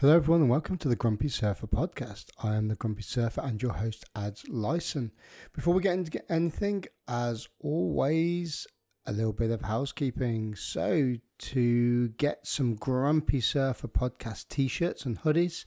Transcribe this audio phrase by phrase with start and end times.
[0.00, 2.26] Hello, everyone, and welcome to the Grumpy Surfer podcast.
[2.42, 5.10] I am the Grumpy Surfer and your host, Adz Lyson.
[5.54, 8.66] Before we get into anything, as always,
[9.06, 10.54] a little bit of housekeeping.
[10.54, 15.64] So, to get some Grumpy Surfer podcast t shirts and hoodies,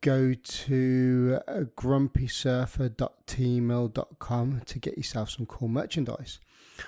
[0.00, 6.40] go to uh, grumpysurfer.teemill.com to get yourself some cool merchandise.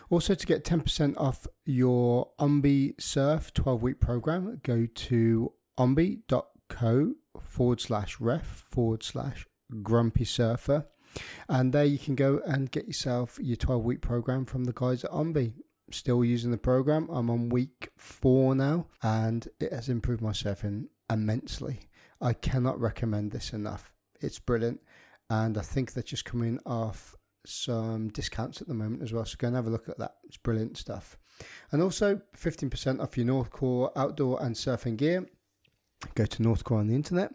[0.08, 7.80] Also, to get 10% off your OMBE Surf 12 week program, go to ombe.co forward
[7.80, 9.46] slash ref forward slash
[9.82, 10.86] grumpy surfer.
[11.48, 15.04] And there you can go and get yourself your 12 week program from the guys
[15.04, 15.54] at OMBE.
[15.90, 17.08] Still using the program.
[17.10, 21.80] I'm on week four now and it has improved my surfing immensely.
[22.20, 23.90] I cannot recommend this enough.
[24.20, 24.80] It's brilliant.
[25.30, 27.16] And I think they're just coming off
[27.46, 29.24] some discounts at the moment as well.
[29.24, 30.16] So go and have a look at that.
[30.24, 31.16] It's brilliant stuff.
[31.72, 35.26] And also 15% off your Northcore outdoor and surfing gear
[36.14, 37.32] go to Northcore on the internet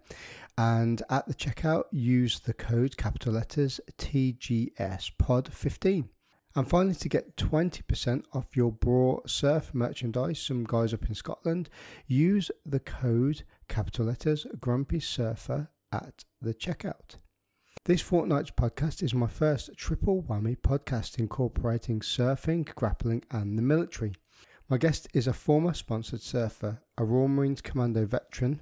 [0.58, 6.10] and at the checkout use the code capital letters TGS pod 15
[6.58, 11.70] and finally to get 20% off your Braw surf merchandise some guys up in Scotland
[12.08, 17.18] use the code capital letters grumpy surfer at the checkout
[17.86, 24.14] this fortnight's podcast is my first triple whammy podcast incorporating surfing, grappling, and the military.
[24.68, 28.62] My guest is a former sponsored surfer, a Royal Marines Commando veteran,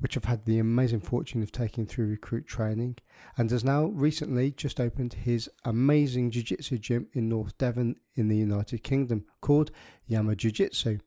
[0.00, 2.96] which I've had the amazing fortune of taking through recruit training,
[3.36, 8.26] and has now recently just opened his amazing Jiu Jitsu gym in North Devon in
[8.26, 9.70] the United Kingdom called
[10.06, 10.98] Yama Jiu Jitsu.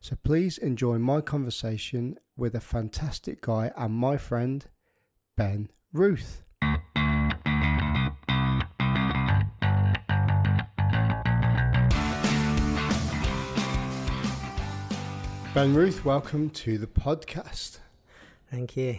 [0.00, 4.64] So please enjoy my conversation with a fantastic guy and my friend,
[5.36, 6.41] Ben Rueth.
[15.54, 17.76] Ben Rueth, welcome to the podcast.
[18.50, 18.98] Thank you.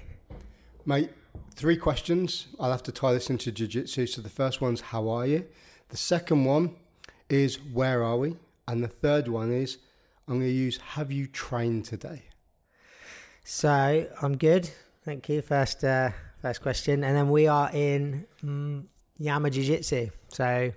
[0.85, 1.09] Mate,
[1.55, 2.45] three questions.
[2.59, 4.05] I'll have to tie this into jiu jitsu.
[4.05, 5.47] So the first one's how are you?
[5.89, 6.75] The second one
[7.27, 8.37] is where are we?
[8.67, 9.79] And the third one is
[10.27, 12.21] I'm going to use have you trained today?
[13.43, 14.69] So I'm good.
[15.05, 15.41] Thank you.
[15.41, 18.87] First, uh, first question, and then we are in um,
[19.17, 20.11] Yama Jiu Jitsu.
[20.27, 20.71] So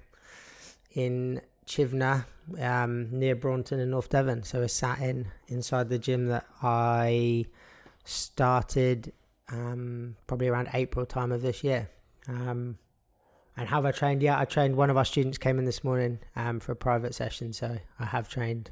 [0.94, 2.24] in Chivenor,
[2.60, 4.42] um, near Braunton in North Devon.
[4.42, 7.46] So we're sat in inside the gym that I
[8.04, 9.12] started
[9.48, 11.88] um, probably around April time of this year.
[12.28, 12.78] Um,
[13.56, 14.22] and have I trained?
[14.22, 14.76] Yeah, I trained.
[14.76, 18.04] One of our students came in this morning um, for a private session, so I
[18.04, 18.70] have trained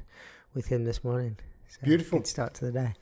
[0.53, 1.37] with him this morning.
[1.67, 2.93] So Beautiful start to the day.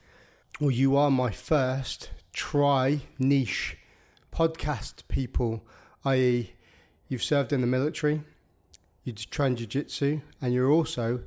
[0.60, 3.78] Well, you are my first try niche
[4.32, 5.66] podcast people,
[6.06, 6.54] i.e.,
[7.08, 8.22] you've served in the military,
[9.04, 11.22] you trained jiu-jitsu and you're also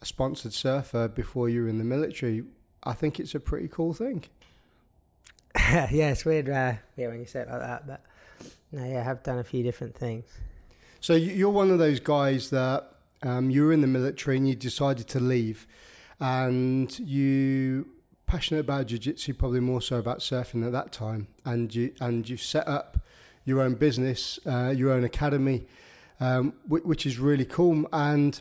[0.00, 2.44] a sponsored surfer before you were in the military.
[2.84, 4.24] I think it's a pretty cool thing.
[5.90, 8.02] Yeah it's weird uh, yeah when you say it like that but
[8.70, 10.24] no yeah i have done a few different things.
[11.00, 14.54] So you're one of those guys that um, you were in the military and you
[14.54, 15.66] decided to leave
[16.20, 17.88] and you
[18.26, 22.42] passionate about jiu-jitsu probably more so about surfing at that time and you and you've
[22.42, 22.98] set up
[23.44, 25.66] your own business uh, your own academy
[26.20, 27.86] um, which is really cool.
[27.92, 28.40] And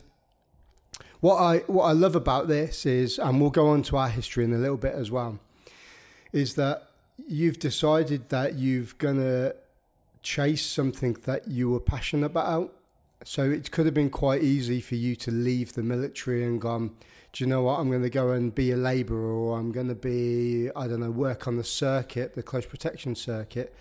[1.19, 4.43] what I what I love about this is, and we'll go on to our history
[4.43, 5.39] in a little bit as well,
[6.31, 6.89] is that
[7.27, 9.53] you've decided that you've gonna
[10.21, 12.73] chase something that you were passionate about.
[13.23, 16.91] So it could have been quite easy for you to leave the military and gone,
[17.33, 17.79] do you know what?
[17.79, 20.99] I'm going to go and be a labourer, or I'm going to be, I don't
[20.99, 23.75] know, work on the circuit, the close protection circuit.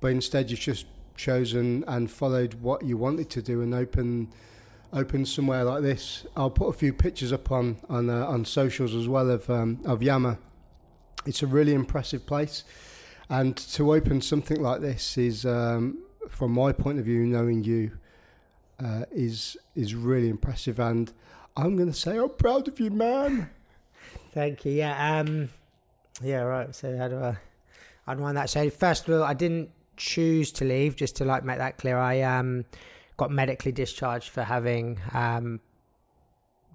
[0.00, 0.86] But instead, you've just
[1.20, 4.32] chosen and followed what you wanted to do and open
[4.92, 6.26] open somewhere like this.
[6.36, 9.80] I'll put a few pictures up on on uh, on socials as well of um,
[9.84, 10.38] of Yama.
[11.26, 12.64] It's a really impressive place,
[13.28, 15.98] and to open something like this is, um,
[16.28, 17.92] from my point of view, knowing you,
[18.82, 20.80] uh, is is really impressive.
[20.80, 21.12] And
[21.56, 23.50] I'm going to say I'm proud of you, man.
[24.32, 24.72] Thank you.
[24.72, 25.20] Yeah.
[25.20, 25.50] Um.
[26.22, 26.40] Yeah.
[26.40, 26.74] Right.
[26.74, 27.36] So how do I
[28.06, 28.48] unwind that?
[28.48, 31.98] So first of all, I didn't choose to leave, just to like make that clear,
[31.98, 32.64] I um,
[33.16, 35.60] got medically discharged for having um,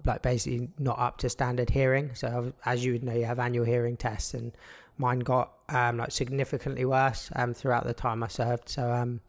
[0.04, 2.14] like basically not up to standard hearing.
[2.14, 4.52] So as you would know, you have annual hearing tests, and
[4.96, 8.68] mine got um, like significantly worse um, throughout the time I served.
[8.68, 9.20] So um,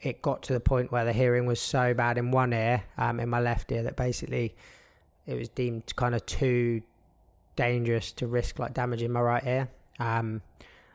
[0.00, 3.18] it got to the point where the hearing was so bad in one ear, um,
[3.18, 4.54] in my left ear, that basically
[5.26, 6.82] it was deemed kind of too
[7.56, 9.68] dangerous to risk like damaging my right ear.
[9.98, 10.40] Um,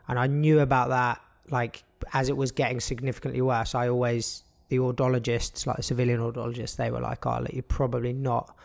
[0.07, 1.21] and I knew about that
[1.51, 6.75] like as it was getting significantly worse, I always the audiologists, like the civilian audiologists,
[6.75, 8.55] they were like, "Oh, you're probably not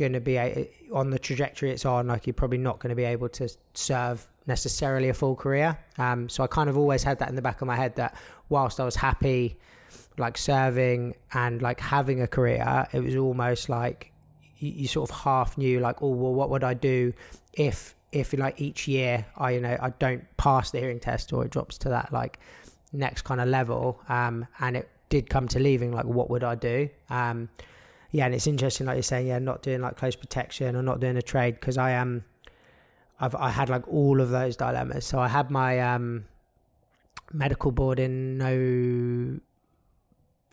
[0.00, 2.06] going to be a, on the trajectory it's on.
[2.06, 5.78] Like you're probably not going to be able to serve necessarily a full career.
[5.98, 8.16] Um, so I kind of always had that in the back of my head that
[8.48, 9.58] whilst I was happy,
[10.16, 14.10] like serving and like having a career, it was almost like
[14.56, 17.12] you, you sort of half knew like, oh well, what would I do
[17.52, 21.44] if if like each year I you know I don't pass the hearing test or
[21.44, 22.38] it drops to that like
[22.92, 26.54] next kind of level, um, and it did come to leaving, like what would I
[26.54, 26.88] do?
[27.08, 27.48] Um,
[28.10, 31.00] yeah, and it's interesting, like you're saying, yeah, not doing like close protection or not
[31.00, 32.08] doing a trade because I am.
[32.08, 32.24] Um,
[33.22, 35.04] I've I had like all of those dilemmas.
[35.04, 36.24] So I had my um,
[37.32, 38.38] medical board in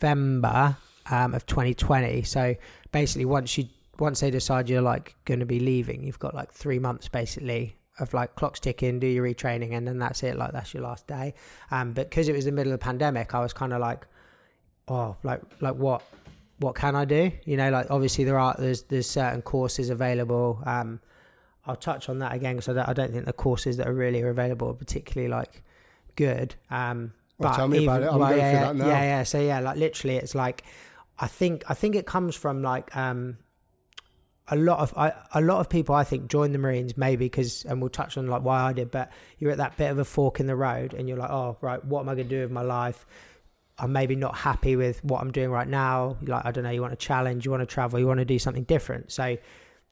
[0.02, 0.76] November
[1.10, 2.24] um, of 2020.
[2.24, 2.56] So
[2.92, 3.70] basically, once you
[4.00, 7.76] once they decide you're like going to be leaving, you've got like three months basically
[8.00, 10.38] of like clocks ticking, do your retraining, and then that's it.
[10.38, 11.34] Like that's your last day.
[11.72, 14.06] Um, but because it was the middle of the pandemic, I was kind of like,
[14.88, 16.04] oh, like like what
[16.60, 17.32] what can I do?
[17.46, 20.62] You know, like obviously there are there's there's certain courses available.
[20.66, 21.00] Um,
[21.66, 23.94] I'll touch on that again because I don't, I don't think the courses that are
[23.94, 25.64] really available are particularly like
[26.16, 26.56] good.
[26.70, 28.14] Um, well, tell me even, about it.
[28.14, 28.88] I'm well, going yeah, through that now.
[28.88, 29.24] Yeah, yeah.
[29.24, 30.64] So yeah, like literally, it's like
[31.20, 33.38] I think I think it comes from like um,
[34.50, 37.66] a lot of I, a lot of people I think join the Marines maybe because
[37.66, 40.06] and we'll touch on like why I did, but you're at that bit of a
[40.06, 42.42] fork in the road and you're like, oh right, what am I going to do
[42.42, 43.06] with my life?
[43.80, 46.18] I'm maybe not happy with what I'm doing right now.
[46.22, 48.26] Like I don't know, you want to challenge, you want to travel, you want to
[48.26, 49.12] do something different.
[49.12, 49.38] So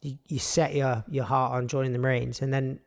[0.02, 2.80] you, you set your your heart on joining the Marines, and then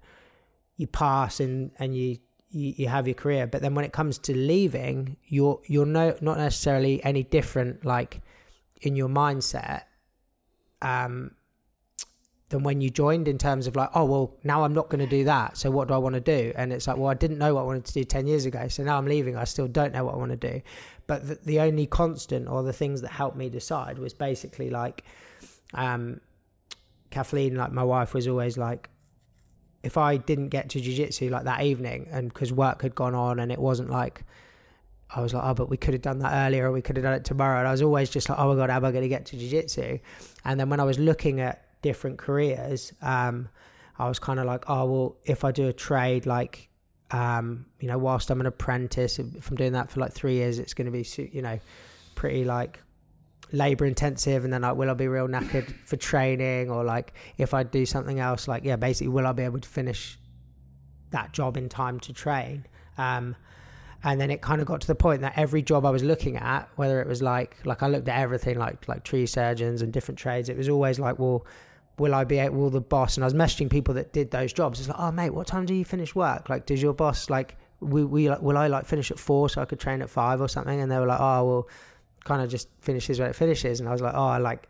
[0.77, 2.19] you pass and and you,
[2.51, 3.47] you you have your career.
[3.47, 8.23] But then when it comes to leaving, you're you're no not necessarily any different like
[8.81, 9.83] in your mindset.
[10.81, 11.33] Um,
[12.51, 15.07] than when you joined in terms of like, oh, well, now I'm not going to
[15.07, 15.59] do that.
[15.59, 16.53] So what do I want to do?
[16.57, 18.69] And it's like, well, I didn't know what I wanted to do 10 years ago.
[18.69, 19.37] So now I'm leaving.
[19.37, 20.63] I still don't know what I want to do.
[21.07, 25.05] But the, the only constant or the things that helped me decide was basically like,
[25.75, 26.21] um,
[27.11, 28.89] Kathleen, like my wife, was always like,
[29.83, 33.39] if I didn't get to jiu-jitsu like that evening and because work had gone on
[33.41, 34.25] and it wasn't like,
[35.11, 37.05] I was like, oh, but we could have done that earlier or we could have
[37.05, 37.59] done it tomorrow.
[37.59, 39.37] And I was always just like, oh my God, am I going to get to
[39.37, 39.99] jiu-jitsu?
[40.45, 43.49] And then when I was looking at different careers, um,
[43.99, 46.69] I was kind of like, oh well, if I do a trade, like,
[47.11, 50.59] um, you know, whilst I'm an apprentice, if I'm doing that for like three years,
[50.59, 51.59] it's going to be, you know,
[52.15, 52.81] pretty like
[53.51, 56.71] labor intensive and then like will i be real knackered for training?
[56.71, 59.69] Or like if i do something else like yeah basically will i be able to
[59.69, 60.19] finish
[61.11, 62.67] that job in time to train?
[62.97, 63.37] Um,
[64.05, 66.37] and then it kind of got to the point that every job I was looking
[66.37, 69.93] at, whether it was like like I looked at everything like like tree surgeons and
[69.93, 71.45] different trades, it was always like, well,
[71.99, 74.53] will I be able, will the boss, and I was messaging people that did those
[74.53, 74.79] jobs.
[74.79, 76.49] It's like, oh, mate, what time do you finish work?
[76.49, 79.65] Like, does your boss, like, we, we, will I like finish at four so I
[79.65, 80.81] could train at five or something?
[80.81, 81.69] And they were like, oh, well,
[82.25, 83.81] kind of just finishes when it finishes.
[83.81, 84.69] And I was like, oh, like,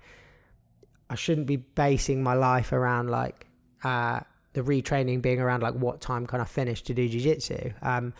[1.10, 3.46] I shouldn't be basing my life around like,
[3.84, 4.20] uh,
[4.54, 7.72] the retraining being around like what time can I finish to do jiu-jitsu.
[7.82, 8.14] Um,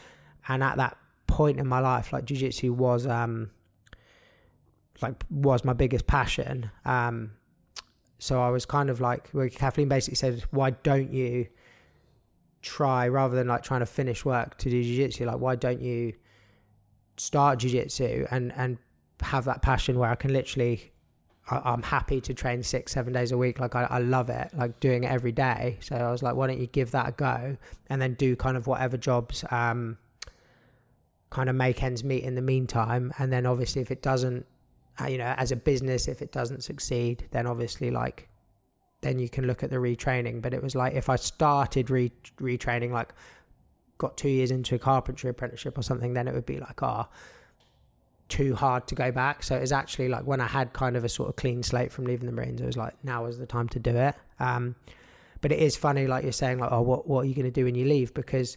[0.47, 0.97] and at that
[1.27, 3.51] point in my life, like jiu-jitsu was, um,
[5.01, 6.71] like was my biggest passion.
[6.85, 7.33] Um,
[8.19, 11.47] so I was kind of like, Kathleen basically said, why don't you
[12.63, 16.15] try, rather than like trying to finish work to do jiu-jitsu, like why don't you
[17.17, 18.79] start jiu-jitsu and, and
[19.21, 20.93] have that passion where I can literally,
[21.49, 23.61] I, am happy to train six, seven days a week.
[23.61, 25.79] Like I, I love it, like doing it every day.
[25.81, 27.57] So I was like, why don't you give that a go
[27.89, 29.97] and then do kind of whatever jobs, um,
[31.31, 33.13] kind of make ends meet in the meantime.
[33.19, 34.45] And then obviously if it doesn't
[35.07, 38.29] you know, as a business, if it doesn't succeed, then obviously like,
[39.01, 40.43] then you can look at the retraining.
[40.43, 43.15] But it was like if I started re retraining, like
[43.99, 47.09] got two years into a carpentry apprenticeship or something, then it would be like, ah,
[47.09, 47.15] oh,
[48.29, 49.43] too hard to go back.
[49.43, 51.93] So it was actually like when I had kind of a sort of clean slate
[51.93, 54.15] from leaving the Marines, it was like now is the time to do it.
[54.41, 54.75] Um,
[55.41, 57.51] but it is funny, like you're saying, like, oh, what what are you going to
[57.51, 58.13] do when you leave?
[58.15, 58.57] Because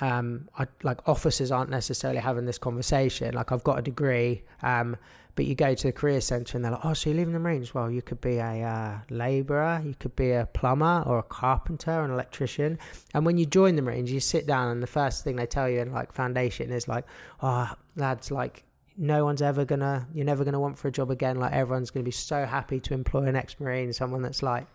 [0.00, 3.34] um, I, like officers aren't necessarily having this conversation.
[3.34, 4.96] Like I've got a degree, um,
[5.34, 7.38] but you go to the career centre and they're like, oh, so you're leaving the
[7.38, 7.72] Marines?
[7.72, 11.92] Well, you could be a uh, labourer, you could be a plumber or a carpenter,
[11.92, 12.78] or an electrician.
[13.14, 15.68] And when you join the Marines, you sit down and the first thing they tell
[15.68, 17.04] you in like foundation is like,
[17.40, 18.64] oh, lads, like
[18.98, 21.36] no one's ever gonna, you're never gonna want for a job again.
[21.36, 24.66] Like everyone's gonna be so happy to employ an ex-Marine, someone that's like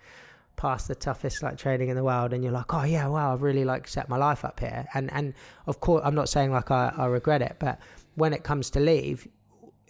[0.58, 3.42] past the toughest like training in the world and you're like oh yeah wow i've
[3.42, 5.34] really like set my life up here and and
[5.68, 7.80] of course i'm not saying like i, I regret it but
[8.16, 9.28] when it comes to leave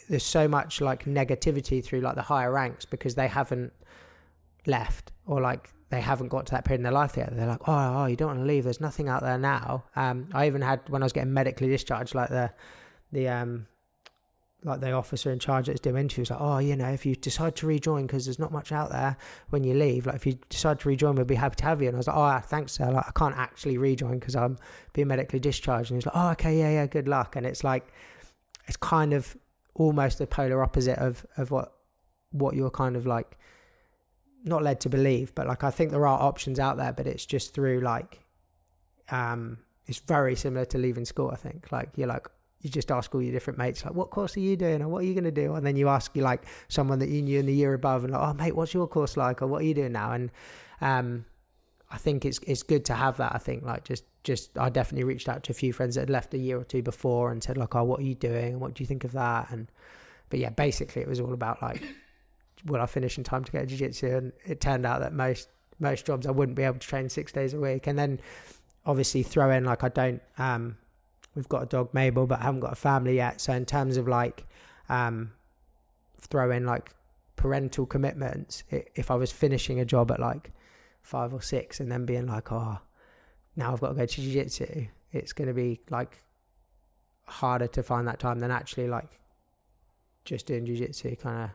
[0.10, 3.74] there's so much like negativity through like the higher ranks because they haven't
[4.66, 7.34] left or like they haven't got to that period in their life yet.
[7.36, 8.66] They're like, oh, oh, you don't want to leave.
[8.66, 9.86] There's nothing out there now.
[9.96, 12.52] Um, I even had when I was getting medically discharged, like the
[13.12, 13.68] the um
[14.64, 17.56] like the officer in charge that's doing interviews, like, oh, you know, if you decide
[17.58, 19.16] to rejoin because there's not much out there
[19.50, 21.88] when you leave, like if you decide to rejoin, we'll be happy to have you.
[21.88, 22.90] And I was like, oh, thanks, sir.
[22.92, 24.58] Like I can't actually rejoin because I'm
[24.94, 25.92] being medically discharged.
[25.92, 27.36] And he's like, oh, okay, yeah, yeah, good luck.
[27.36, 27.88] And it's like,
[28.68, 29.38] it's kind of
[29.76, 31.74] almost the polar opposite of of what
[32.32, 33.38] what you're kind of like
[34.44, 37.26] not led to believe, but like I think there are options out there, but it's
[37.26, 38.24] just through like
[39.10, 41.72] um it's very similar to leaving school, I think.
[41.72, 42.28] Like you're like
[42.62, 44.82] you just ask all your different mates like what course are you doing?
[44.82, 45.54] Or what are you going to do?
[45.54, 48.14] And then you ask you like someone that you knew in the year above and
[48.14, 49.42] like oh mate what's your course like?
[49.42, 50.12] Or what are you doing now?
[50.12, 50.32] And
[50.82, 51.26] um
[51.90, 55.06] I think it's it's good to have that I think like just just I definitely
[55.06, 57.44] reached out to a few friends that had left a year or two before and
[57.44, 58.54] said like oh what are you doing?
[58.54, 59.52] And what do you think of that?
[59.52, 59.68] And
[60.30, 61.84] but yeah basically it was all about like
[62.66, 64.08] will I finish in time to get jiu-jitsu?
[64.08, 65.50] And it turned out that most
[65.80, 67.86] most jobs I wouldn't be able to train six days a week.
[67.86, 68.20] And then
[68.86, 70.78] obviously throw in like I don't um
[71.38, 73.40] we've got a dog Mabel, but I haven't got a family yet.
[73.40, 74.46] So in terms of like
[74.90, 75.32] um,
[76.20, 76.94] throw in like
[77.36, 80.52] parental commitments, if I was finishing a job at like
[81.04, 82.80] five or six and then being like, oh,
[83.56, 86.18] now I've got to go to jiu-jitsu, it's going to be like
[87.26, 89.20] harder to find that time than actually like
[90.26, 91.50] just doing jiu-jitsu kind of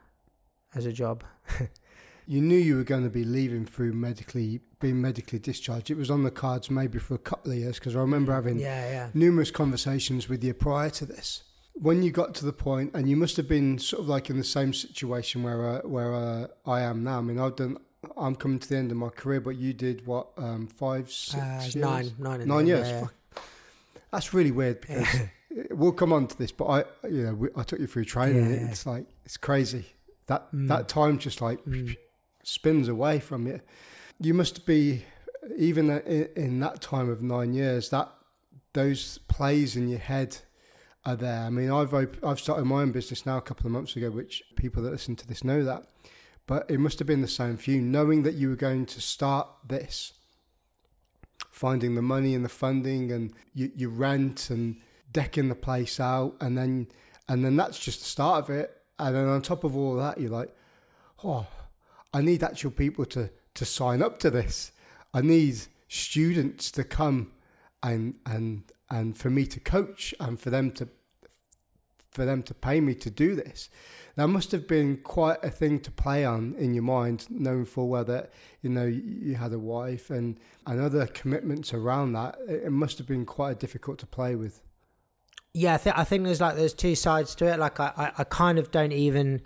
[0.76, 1.24] as a job.
[2.26, 5.90] you knew you were going to be leaving through medically being medically discharged.
[5.90, 8.58] It was on the cards maybe for a couple of years because I remember having
[8.58, 9.08] yeah, yeah.
[9.14, 11.44] numerous conversations with you prior to this.
[11.74, 14.36] When you got to the point, and you must have been sort of like in
[14.38, 17.18] the same situation where uh, where uh, I am now.
[17.18, 17.78] I mean, I've done.
[18.16, 20.28] I'm coming to the end of my career, but you did what?
[20.36, 21.76] Um, five, six, uh, years?
[21.76, 22.88] nine, nine, nine years.
[22.88, 23.06] Yeah,
[24.10, 25.06] That's really weird because
[25.70, 28.44] we'll come on to this, but I, you know, we, I took you through training.
[28.68, 29.86] It's like it's crazy
[30.26, 30.68] that Mm.
[30.68, 31.96] that time just like Mm.
[32.42, 33.60] Spins away from you.
[34.20, 35.04] You must be
[35.56, 35.90] even
[36.36, 38.12] in, that time of nine years that
[38.72, 40.38] those plays in your head
[41.04, 41.40] are there.
[41.40, 44.10] I mean, I've op- I've started my own business now a couple of months ago,
[44.10, 45.86] which people that listen to this know that.
[46.46, 49.00] But it must have been the same for you, knowing that you were going to
[49.00, 50.12] start this,
[51.50, 54.76] finding the money and the funding and your, your rent and
[55.10, 56.88] decking the place out, and then
[57.28, 58.76] and then that's just the start of it.
[58.98, 60.54] And then on top of all that, you're like,
[61.24, 61.46] oh,
[62.12, 64.72] I need actual people to to sign up to this.
[65.14, 67.32] I need students to come
[67.82, 70.88] and and and for me to coach and for them to
[72.10, 73.70] for them to pay me to do this.
[74.16, 77.88] That must have been quite a thing to play on in your mind, knowing full
[77.88, 82.36] well that you know you had a wife and and other commitments around that.
[82.46, 84.60] It must have been quite difficult to play with.
[85.54, 87.58] Yeah, I think I think there's like there's two sides to it.
[87.58, 89.42] Like I, I, I kind of don't even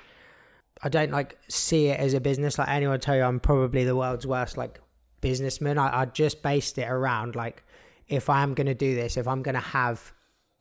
[0.83, 2.59] I don't like see it as a business.
[2.59, 4.81] Like anyone tell you I'm probably the world's worst like
[5.21, 5.79] businessman.
[5.79, 7.63] I, I just based it around like
[8.09, 10.13] if I am gonna do this, if I'm gonna have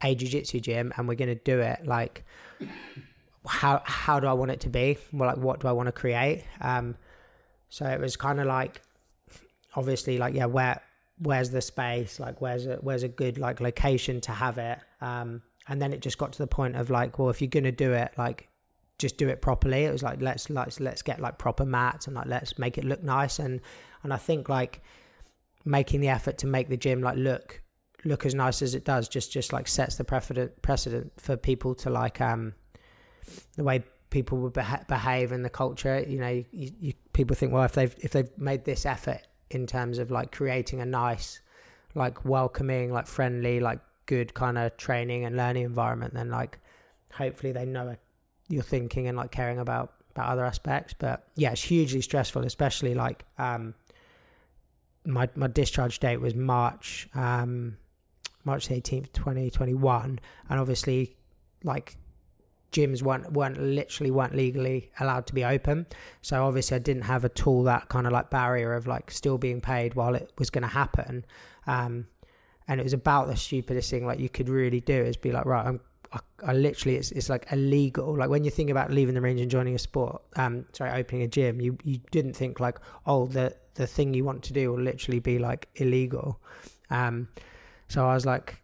[0.03, 2.23] a jiu-jitsu gym and we're gonna do it, like
[3.45, 4.97] how how do I want it to be?
[5.11, 6.45] Well, like what do I want to create?
[6.61, 6.95] Um,
[7.69, 8.81] so it was kind of like
[9.75, 10.81] obviously like yeah, where
[11.19, 12.19] where's the space?
[12.19, 14.79] Like where's a where's a good like location to have it?
[15.01, 17.71] Um, and then it just got to the point of like, well, if you're gonna
[17.71, 18.47] do it, like
[18.97, 19.85] just do it properly.
[19.85, 22.85] It was like let's let's let's get like proper mats and like let's make it
[22.85, 23.61] look nice and
[24.03, 24.81] and I think like
[25.65, 27.61] making the effort to make the gym like look
[28.05, 31.73] look as nice as it does just just like sets the precedent precedent for people
[31.73, 32.53] to like um
[33.57, 37.51] the way people would beha- behave in the culture you know you, you, people think
[37.51, 41.41] well if they've if they've made this effort in terms of like creating a nice
[41.95, 46.59] like welcoming like friendly like good kind of training and learning environment then like
[47.11, 47.95] hopefully they know
[48.47, 50.93] you're thinking and like caring about about other aspects.
[50.97, 53.73] But yeah it's hugely stressful especially like um
[55.05, 57.77] my my discharge date was march um
[58.43, 61.15] march 18th 2021 and obviously
[61.63, 61.97] like
[62.71, 65.85] gyms weren't weren't literally weren't legally allowed to be open.
[66.21, 69.37] So obviously i didn't have a tool that kind of like barrier of like still
[69.37, 71.25] being paid while it was going to happen.
[71.67, 72.07] Um
[72.67, 75.45] and it was about the stupidest thing like you could really do is be like
[75.45, 75.79] right i'm
[76.15, 78.15] I, I, literally it's, it's like illegal.
[78.17, 81.23] Like when you think about leaving the range and joining a sport um sorry opening
[81.23, 84.71] a gym you you didn't think like oh the the thing you want to do
[84.71, 86.39] will literally be like illegal.
[86.89, 87.27] Um
[87.87, 88.55] so i was like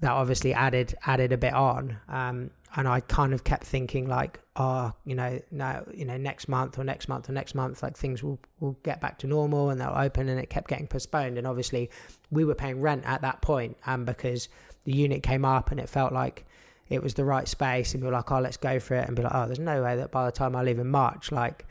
[0.00, 1.98] that obviously added added a bit on.
[2.08, 6.48] Um and i kind of kept thinking like oh you know no you know next
[6.48, 9.68] month or next month or next month like things will will get back to normal
[9.70, 11.36] and they'll open and it kept getting postponed.
[11.38, 11.90] And obviously
[12.30, 14.48] we were paying rent at that and um because
[14.84, 16.46] the unit came up and it felt like
[16.92, 19.06] it was the right space and we were like, oh, let's go for it.
[19.06, 21.32] And be like, oh, there's no way that by the time I leave in March,
[21.32, 21.66] like,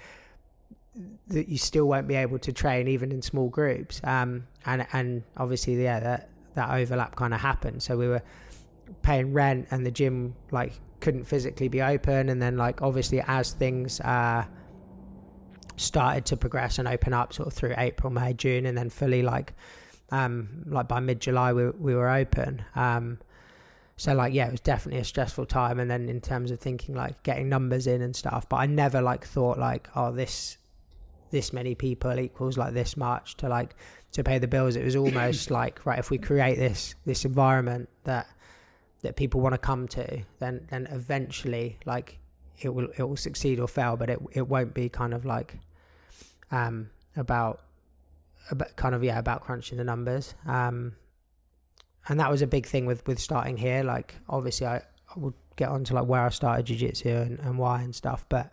[1.28, 4.01] that you still won't be able to train even in small groups.
[4.04, 7.82] Um, and and obviously, yeah, that that overlap kind of happened.
[7.82, 8.22] So we were
[9.01, 13.54] paying rent, and the gym like couldn't physically be open, and then like obviously as
[13.54, 14.46] things uh,
[15.78, 19.22] started to progress and open up, sort of through April, May, June, and then fully
[19.22, 19.54] like
[20.12, 22.63] um, like by mid July we we were open.
[22.75, 23.20] Um,
[24.01, 25.79] so like yeah, it was definitely a stressful time.
[25.79, 29.00] And then in terms of thinking like getting numbers in and stuff, but I never
[29.00, 30.58] like thought like oh this
[31.29, 33.75] this many people equals like this much to like
[34.13, 34.75] to pay the bills.
[34.75, 38.25] It was almost like right if we create this this environment that
[39.03, 42.17] that people want to come to, then then eventually like
[42.60, 45.60] it will it will succeed or fail, but it it won't be kind of like
[46.50, 47.62] um about
[48.50, 50.34] about kind of yeah about crunching the numbers.
[50.48, 50.93] Um
[52.10, 53.84] and that was a big thing with with starting here.
[53.84, 57.81] Like obviously I, I would get onto like where I started jiu-jitsu and, and why
[57.81, 58.51] and stuff, but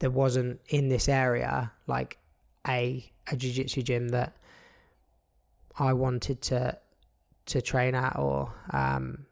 [0.00, 2.18] there wasn't in this area like
[2.66, 4.36] a a jiu-jitsu gym that
[5.78, 6.78] I wanted to
[7.46, 9.26] to train at or um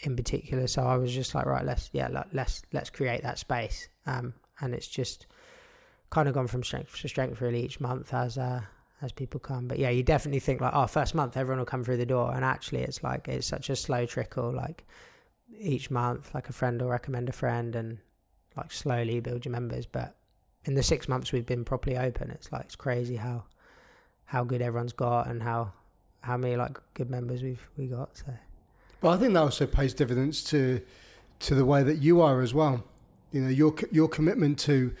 [0.00, 0.66] in particular.
[0.66, 3.88] So I was just like, right, let's yeah, let, let's let's create that space.
[4.06, 5.26] Um, and it's just
[6.10, 8.62] kind of gone from strength to strength really each month as uh
[9.02, 9.66] as people come.
[9.66, 12.32] But yeah, you definitely think like, oh, first month everyone will come through the door,
[12.34, 14.52] and actually it's like it's such a slow trickle.
[14.52, 14.86] Like
[15.58, 17.98] each month, like a friend will recommend a friend, and
[18.56, 19.86] like slowly build your members.
[19.86, 20.14] But
[20.64, 23.44] in the six months we've been properly open, it's like it's crazy how
[24.24, 25.72] how good everyone's got and how
[26.20, 28.16] how many like good members we've we got.
[28.16, 28.32] So.
[29.00, 30.80] But I think that also pays dividends to
[31.40, 32.84] to the way that you are as well.
[33.32, 34.92] You know, your your commitment to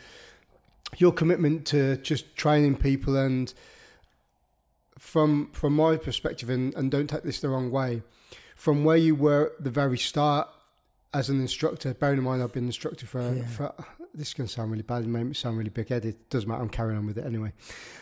[0.96, 3.52] your commitment to just training people and
[5.00, 8.02] from from my perspective and, and don't take this the wrong way,
[8.54, 10.46] from where you were at the very start
[11.14, 13.46] as an instructor, bearing in mind I've been an instructor for, yeah.
[13.46, 13.74] for
[14.14, 16.28] this is going to sound really bad, it me sound really big headed.
[16.28, 17.52] Doesn't matter, I'm carrying on with it anyway.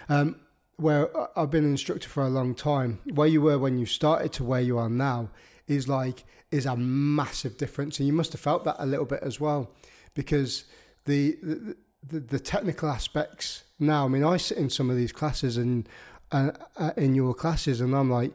[0.09, 0.37] Um,
[0.77, 4.33] where I've been an instructor for a long time, where you were when you started
[4.35, 5.31] to where you are now
[5.69, 9.23] is like is a massive difference, and you must have felt that a little bit
[9.23, 9.71] as well,
[10.15, 10.65] because
[11.05, 11.77] the the,
[12.07, 14.05] the, the technical aspects now.
[14.05, 15.89] I mean, I sit in some of these classes and
[16.33, 16.51] uh,
[16.97, 18.33] in your classes, and I'm like,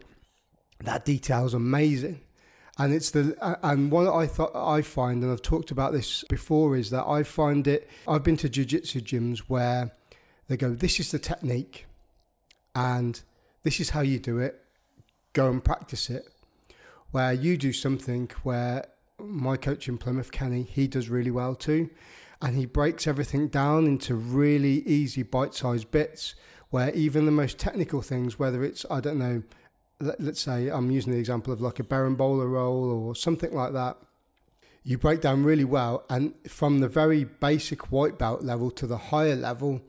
[0.81, 2.21] that detail is amazing.
[2.77, 6.75] And it's the and what I thought I find, and I've talked about this before,
[6.75, 7.87] is that I find it.
[8.07, 9.91] I've been to jiu-jitsu gyms where
[10.47, 11.85] they go, "This is the technique,
[12.73, 13.21] and
[13.61, 14.59] this is how you do it.
[15.33, 16.33] Go and practice it."
[17.13, 18.83] where you do something where
[19.19, 21.89] my coach in Plymouth, Kenny, he does really well too.
[22.41, 26.33] And he breaks everything down into really easy bite sized bits
[26.73, 29.43] where even the most technical things, whether it's, I don't know,
[29.99, 33.73] let, us say I'm using the example of like a berimbolo roll or something like
[33.73, 33.95] that,
[34.83, 36.03] you break down really well.
[36.09, 39.83] And from the very basic white belt level to the higher level,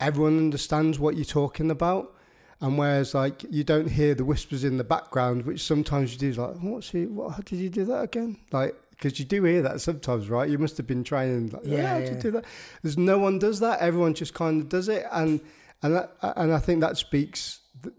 [0.00, 2.12] everyone understands what you're talking about
[2.60, 6.42] and whereas like you don't hear the whispers in the background, which sometimes you do,
[6.42, 7.06] like what's he?
[7.06, 7.36] What?
[7.36, 8.38] How did you do that again?
[8.50, 10.50] Like because you do hear that sometimes, right?
[10.50, 11.50] You must have been training.
[11.50, 12.14] Like, yeah, how did yeah.
[12.14, 12.44] you do that?
[12.82, 13.78] There's no one does that.
[13.78, 15.40] Everyone just kind of does it, and
[15.84, 17.92] and that, and I think that speaks the,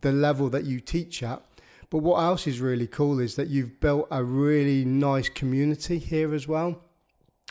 [0.00, 1.42] the level that you teach at.
[1.90, 6.34] But what else is really cool is that you've built a really nice community here
[6.34, 6.82] as well.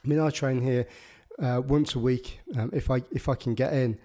[0.04, 0.88] I mean, I train here
[1.40, 3.98] uh, once a week um, if I if I can get in.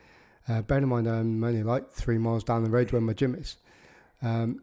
[0.48, 3.34] Uh, bear in mind, I'm only like three miles down the road where my gym
[3.34, 3.56] is.
[4.22, 4.60] Um,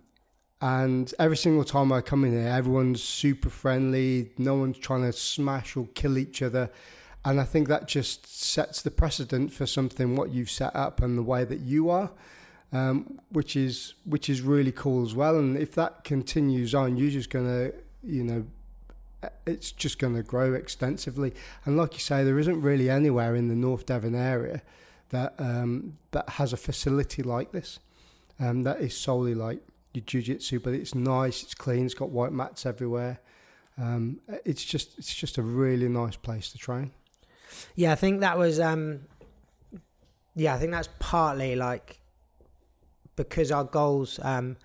[0.62, 4.32] and every single time I come in here, everyone's super friendly.
[4.38, 6.70] No one's trying to smash or kill each other.
[7.28, 11.18] And I think that just sets the precedent for something what you've set up and
[11.18, 12.10] the way that you are,
[12.72, 15.38] um, which is which is really cool as well.
[15.38, 18.46] And if that continues on, you're just gonna, you know,
[19.46, 21.34] it's just gonna grow extensively.
[21.66, 24.62] And like you say, there isn't really anywhere in the North Devon area
[25.10, 27.80] that um, that has a facility like this,
[28.40, 29.60] um, that is solely like
[29.94, 33.20] your jiu-jitsu, but it's nice, it's clean, it's got white mats everywhere.
[33.78, 36.92] Um, it's just it's just a really nice place to train.
[37.76, 39.02] Yeah, I think that was um,
[40.36, 42.00] yeah, I think that's partly like
[43.16, 44.56] because our goals um,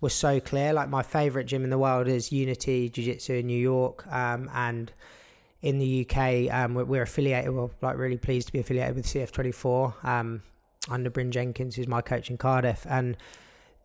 [0.00, 0.72] were so clear.
[0.72, 4.50] Like my favorite gym in the world is Unity Jiu Jitsu in New York, um,
[4.52, 4.92] and
[5.62, 7.54] in the UK, um, we're, we're, affiliated.
[7.54, 10.42] We're like really pleased to be affiliated with CF24 um,
[10.88, 12.86] under Bryn Jenkins, who's my coach in Cardiff.
[12.88, 13.16] And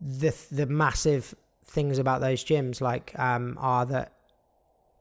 [0.01, 4.13] the the massive things about those gyms, like, um, are that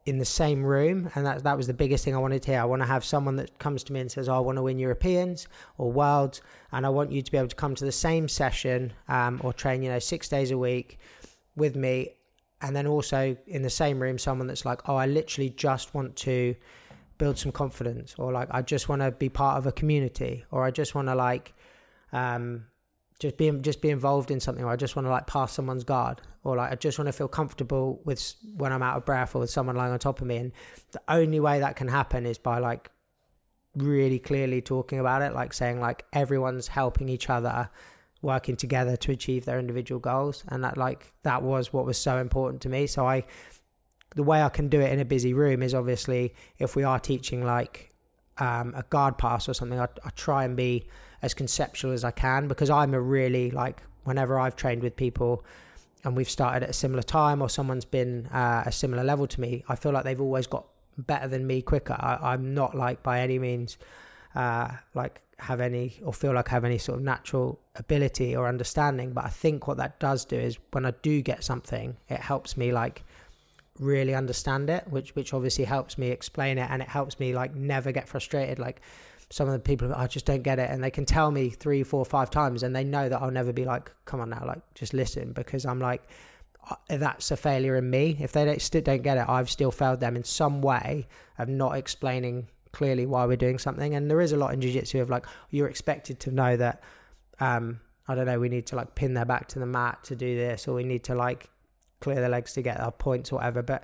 [0.06, 2.60] in the same room, and that that was the biggest thing I wanted to hear.
[2.60, 4.62] I want to have someone that comes to me and says, oh, "I want to
[4.62, 7.92] win Europeans or Worlds," and I want you to be able to come to the
[7.92, 10.98] same session um, or train, you know, six days a week
[11.56, 12.10] with me
[12.64, 16.16] and then also in the same room someone that's like oh i literally just want
[16.16, 16.54] to
[17.18, 20.64] build some confidence or like i just want to be part of a community or
[20.64, 21.52] i just want to like
[22.12, 22.64] um
[23.20, 25.85] just being just be involved in something, or I just want to like pass someone's
[25.85, 29.35] guard, or like I just want to feel comfortable with when I'm out of breath
[29.35, 30.37] or with someone lying on top of me.
[30.37, 30.53] And
[30.92, 32.90] the only way that can happen is by like
[33.77, 37.68] really clearly talking about it, like saying like everyone's helping each other,
[38.22, 42.18] working together to achieve their individual goals, and that like that was what was so
[42.18, 42.87] important to me.
[42.87, 43.24] So I,
[44.16, 46.98] the way I can do it in a busy room is obviously if we are
[46.98, 47.90] teaching like
[48.38, 50.88] um, a guard pass or something, I, I try and be
[51.24, 55.44] as conceptual as I can because I'm a really like whenever I've trained with people
[56.04, 59.40] and we've started at a similar time or someone's been uh, a similar level to
[59.40, 60.66] me, I feel like they've always got
[60.98, 61.96] better than me quicker.
[61.98, 63.78] I, am not like by any means
[64.34, 68.46] uh, like have any or feel like I have any sort of natural ability or
[68.46, 69.12] understanding.
[69.12, 72.56] But I think what that does do is when I do get something, it helps
[72.58, 73.02] me like
[73.80, 77.54] really understand it, which which obviously helps me explain it and it helps me like
[77.54, 78.58] never get frustrated.
[78.58, 78.82] Like
[79.35, 81.83] some of the people I just don't get it and they can tell me three,
[81.83, 84.62] four, five times and they know that I'll never be like, come on now, like
[84.77, 86.03] just listen because I'm like
[86.88, 88.16] that's a failure in me.
[88.20, 91.49] If they don't, still don't get it, I've still failed them in some way of
[91.49, 93.97] not explaining clearly why we're doing something.
[93.97, 96.81] And there is a lot in jiu-jitsu of like you're expected to know that.
[97.40, 98.38] Um, I don't know.
[98.38, 100.85] We need to like pin their back to the mat to do this, or we
[100.85, 101.51] need to like
[101.99, 103.62] clear their legs to get our points or whatever.
[103.62, 103.83] But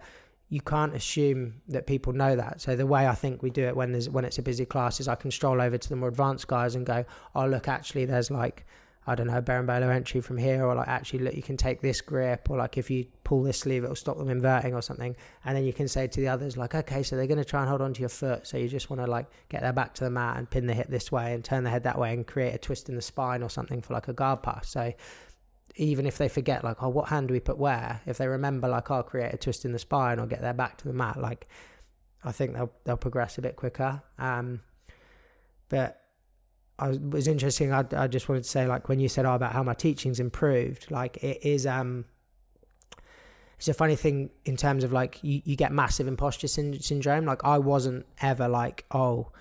[0.50, 2.60] you can't assume that people know that.
[2.60, 5.00] So the way I think we do it when there's when it's a busy class
[5.00, 8.04] is I can stroll over to the more advanced guys and go, oh look, actually
[8.04, 8.66] there's like
[9.06, 12.02] I don't know, berimbolo entry from here, or like actually look, you can take this
[12.02, 15.16] grip, or like if you pull this sleeve, it'll stop them inverting or something.
[15.44, 17.60] And then you can say to the others, like, okay, so they're going to try
[17.60, 18.46] and hold on to your foot.
[18.46, 20.74] So you just want to like get their back to the mat and pin the
[20.74, 23.02] hip this way and turn the head that way and create a twist in the
[23.02, 24.68] spine or something for like a guard pass.
[24.68, 24.92] So
[25.76, 28.00] even if they forget, like, oh, what hand do we put where?
[28.06, 30.54] If they remember, like, I'll oh, create a twist in the spine or get their
[30.54, 31.48] back to the mat, like,
[32.24, 34.02] I think they'll they'll progress a bit quicker.
[34.18, 34.60] Um,
[35.68, 36.02] but
[36.78, 37.72] I was, interesting.
[37.72, 40.20] I, I just wanted to say, like, when you said oh, about how my teaching's
[40.20, 41.66] improved, like, it is.
[41.66, 42.04] Um,
[43.60, 47.26] it's a funny thing in terms of like you, you get massive imposter syndrome.
[47.26, 49.32] Like, I wasn't ever like, oh,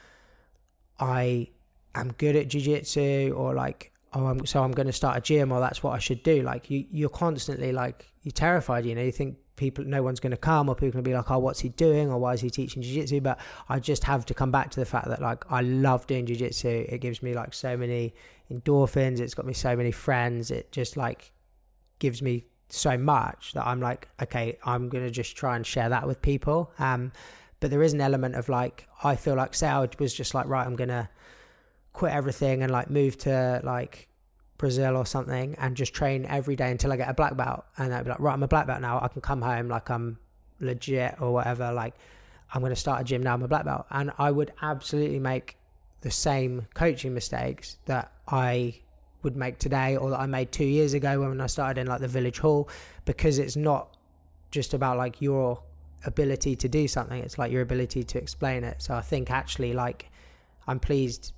[1.00, 1.48] I
[1.96, 5.52] am good at jiu-jitsu or like oh I'm, so i'm going to start a gym
[5.52, 6.42] or that's what i should do.
[6.42, 10.32] Like you you're constantly like you're terrified you know you think people no one's going
[10.32, 12.42] to come or people going to be like oh what's he doing or why is
[12.42, 13.22] he teaching jiu-jitsu?
[13.22, 16.26] But i just have to come back to the fact that like i love doing
[16.26, 16.86] jiu-jitsu.
[16.90, 18.14] It gives me like so many
[18.52, 19.20] endorphins.
[19.20, 20.50] It's got me so many friends.
[20.50, 21.32] It just like
[22.00, 25.90] gives me so much that i'm like okay i'm going to just try and share
[25.90, 26.72] that with people.
[26.80, 27.12] Um
[27.60, 30.66] but there is an element of like i feel like sal was just like right
[30.66, 31.10] i'm going to
[32.00, 34.08] quit everything and like move to like
[34.58, 37.66] Brazil or something and just train every day until I get a black belt.
[37.78, 39.02] And I'd be like, right, I'm a black belt now.
[39.02, 40.18] I can come home like I'm
[40.62, 41.74] legit or whatever.
[41.74, 41.96] Like,
[42.54, 43.34] I'm going to start a gym now.
[43.34, 43.86] I'm a black belt.
[43.92, 45.58] And I would absolutely make
[46.00, 48.80] the same coaching mistakes that I
[49.24, 52.00] would make today or that I made two years ago when I started in like
[52.00, 52.70] the village hall
[53.04, 53.98] because it's not
[54.52, 55.62] just about like your
[56.06, 58.82] ability to do something, it's like your ability to explain it.
[58.82, 60.10] So I think actually, like,
[60.66, 61.34] I'm pleased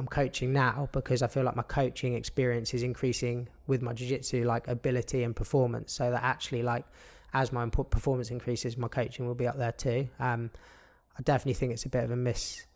[0.00, 4.44] I'm coaching now because I feel like my coaching experience is increasing with my jiu-jitsu
[4.44, 5.92] like ability and performance.
[5.92, 6.86] So that actually like
[7.34, 10.08] as my performance increases my coaching will be up there too.
[10.18, 10.50] Um,
[11.18, 12.66] I definitely think it's a bit of a mis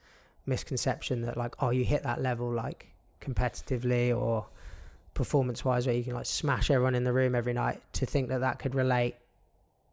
[0.44, 4.46] misconception that like oh you hit that level like competitively or
[5.14, 8.28] performance wise where you can like smash everyone in the room every night to think
[8.28, 9.14] that that could relate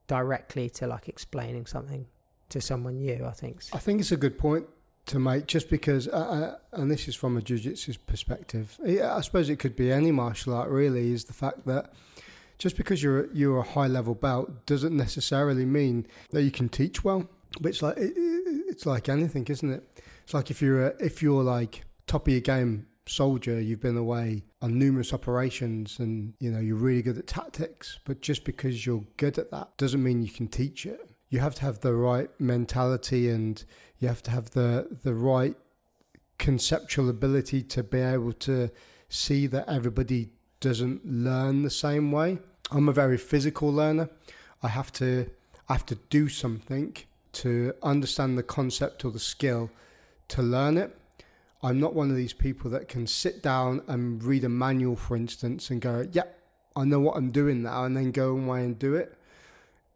[0.08, 2.06] directly to like explaining something
[2.50, 4.67] to someone new I think I think it's a good point
[5.08, 8.80] to make just because, uh, uh, and this is from a jiu-jitsu perspective.
[8.86, 10.70] I suppose it could be any martial art.
[10.70, 11.94] Really, is the fact that
[12.58, 17.04] just because you're you're a high level belt doesn't necessarily mean that you can teach
[17.04, 17.28] well.
[17.60, 20.02] But it's like it, it's like anything, isn't it?
[20.24, 23.98] It's like if you're a, if you're like top of your game soldier, you've been
[23.98, 28.00] away on numerous operations and you know you're really good at tactics.
[28.06, 31.11] But just because you're good at that doesn't mean you can teach it.
[31.32, 33.63] You have to have the right mentality and
[34.00, 35.56] you have to have the the right
[36.38, 38.70] conceptual ability to be able to
[39.08, 42.39] see that everybody doesn't learn the same way.
[42.70, 44.10] I'm a very physical learner.
[44.62, 45.30] I have to
[45.70, 46.98] I have to do something
[47.44, 49.72] to understand the concept or the skill
[50.28, 50.98] to learn it.
[51.63, 55.15] I'm not one of these people that can sit down and read a manual, for
[55.15, 58.65] instance, and go, "Yep, yeah, I know what I'm doing now," and then go away
[58.65, 59.17] and do it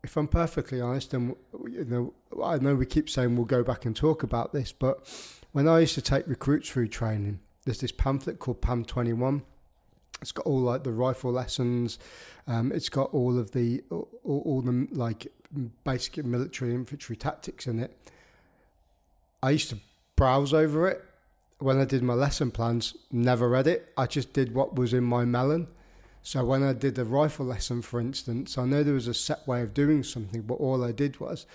[0.05, 1.35] if I'm perfectly honest, and
[1.67, 2.13] you know,
[2.43, 5.05] I know we keep saying we'll go back and talk about this, but
[5.51, 9.41] when I used to take recruits through training, there's this pamphlet called PAM 21.
[10.21, 11.97] It's got all like the rifle lessons.
[12.47, 15.27] Um, it's got all of the all, all the like
[15.83, 17.97] basic military infantry tactics in it.
[19.41, 19.79] I used to
[20.15, 21.03] browse over it,
[21.57, 23.91] when I did my lesson plans, never read it.
[23.97, 25.67] I just did what was in my melon.
[26.25, 29.47] So when I did the rifle lesson, for instance, I know there was a set
[29.47, 31.45] way of doing something, but all I did was,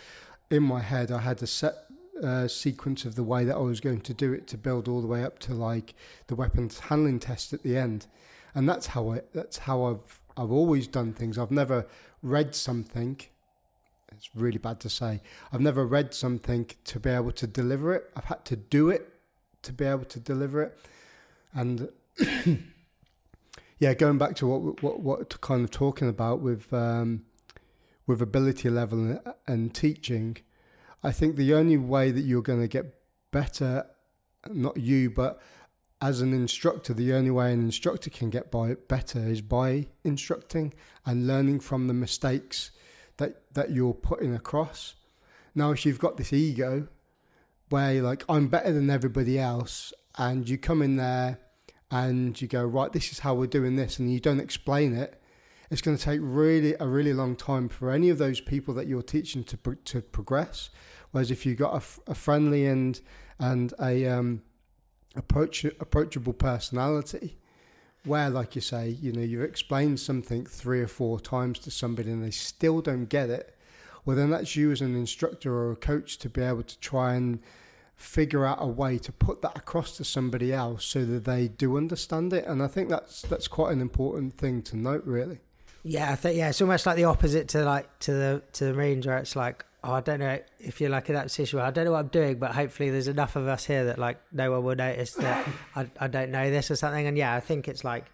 [0.48, 1.74] in my head, I had a set
[2.22, 5.00] uh, sequence of the way that I was going to do it to build all
[5.00, 5.94] the way up to like
[6.28, 8.06] the weapons handling test at the end,
[8.54, 11.36] and that's how I that's how I've I've always done things.
[11.36, 11.88] I've never
[12.22, 13.20] read something.
[14.12, 15.20] It's really bad to say.
[15.52, 18.08] I've never read something to be able to deliver it.
[18.14, 19.14] I've had to do it
[19.62, 20.78] to be able to deliver it,
[21.54, 21.88] and
[23.80, 27.24] yeah, going back to what what what kind of talking about with um,
[28.06, 30.36] with ability level and, and teaching
[31.02, 32.94] I think the only way that you're going to get
[33.30, 33.86] better,
[34.48, 35.40] not you, but
[36.02, 40.74] as an instructor, the only way an instructor can get by better is by instructing
[41.06, 42.70] and learning from the mistakes
[43.16, 44.94] that that you're putting across.
[45.54, 46.88] Now, if you've got this ego
[47.70, 51.38] where you're like, I'm better than everybody else, and you come in there
[51.90, 55.20] and you go, right, this is how we're doing this, and you don't explain it,
[55.70, 58.86] it's going to take really a really long time for any of those people that
[58.86, 60.70] you're teaching to to progress.
[61.12, 63.00] Whereas if you've got a, friendly and
[63.38, 64.42] and a um,
[65.16, 67.38] approach approachable personality,
[68.04, 72.10] where like you say, you know, you've explained something three or four times to somebody
[72.10, 73.56] and they still don't get it,
[74.04, 77.14] well then that's you as an instructor or a coach to be able to try
[77.14, 77.40] and
[78.00, 81.76] figure out a way to put that across to somebody else so that they do
[81.76, 85.38] understand it and i think that's that's quite an important thing to note really
[85.82, 88.74] yeah, I think yeah, it's almost like the opposite to like to the to the
[88.74, 91.60] Marines, where it's like, oh, I don't know if you're like in that situation.
[91.60, 94.20] I don't know what I'm doing, but hopefully there's enough of us here that like
[94.32, 97.06] no one will notice that I I don't know this or something.
[97.06, 98.06] And yeah, I think it's like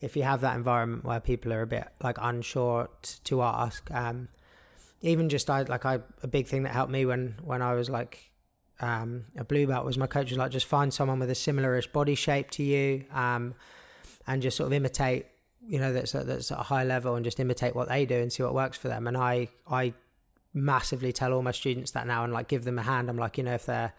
[0.00, 3.90] if you have that environment where people are a bit like unsure t- to ask,
[3.90, 4.28] um,
[5.02, 7.90] even just I like I a big thing that helped me when when I was
[7.90, 8.29] like
[8.82, 11.90] um, a blue belt was my coach was like just find someone with a similarish
[11.92, 13.54] body shape to you, um,
[14.26, 15.26] and just sort of imitate
[15.66, 18.16] you know that's at, that's at a high level and just imitate what they do
[18.16, 19.06] and see what works for them.
[19.06, 19.92] And i i
[20.52, 23.08] massively tell all my students that now and like give them a hand.
[23.08, 23.92] I'm like you know if they're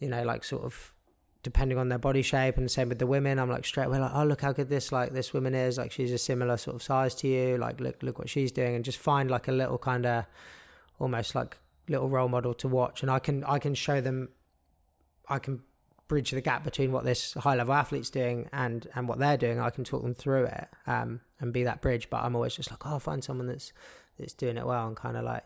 [0.00, 0.92] you know like sort of
[1.42, 4.10] depending on their body shape and same with the women i'm like straight away like
[4.14, 5.78] oh look how good this like this woman is.
[5.78, 7.58] Like she's a similar sort of size to you.
[7.58, 8.74] Like look look what she's doing.
[8.74, 10.24] And just find like a little kind of
[10.98, 11.58] almost like
[11.88, 14.28] little role model to watch and i can i can show them
[15.28, 15.60] i can
[16.08, 19.60] bridge the gap between what this high level athlete's doing and and what they're doing.
[19.60, 22.08] I can talk them through it um, and be that bridge.
[22.10, 23.72] But I'm always just like, oh, I'll find someone that's
[24.18, 25.44] that's doing it well and kind of like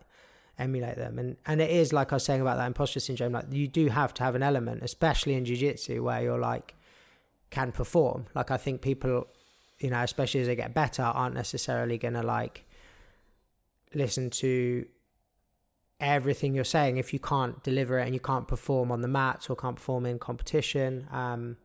[0.59, 1.18] emulate them.
[1.18, 3.33] And and it is like I was saying about that imposter syndrome.
[3.33, 6.74] Like you do have to have an element, especially in jiu-jitsu, where you're like
[7.50, 8.26] can perform.
[8.35, 9.29] Like I think people,
[9.79, 12.66] you know, especially as they get better, aren't necessarily gonna like
[13.94, 14.87] listen to
[16.00, 19.50] everything you're saying if you can't deliver it and you can't perform on the mats
[19.50, 21.06] or can't perform in competition.
[21.12, 21.56] Um,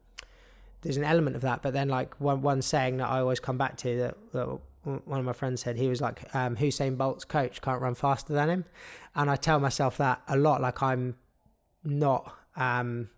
[0.81, 3.57] there's an element of that, but then like one one saying that I always come
[3.57, 7.25] back to that, that one of my friends said he was like um, Usain Bolt's
[7.25, 8.65] coach can't run faster than him,
[9.15, 10.61] and I tell myself that a lot.
[10.61, 11.15] Like I'm
[11.83, 13.09] not, um,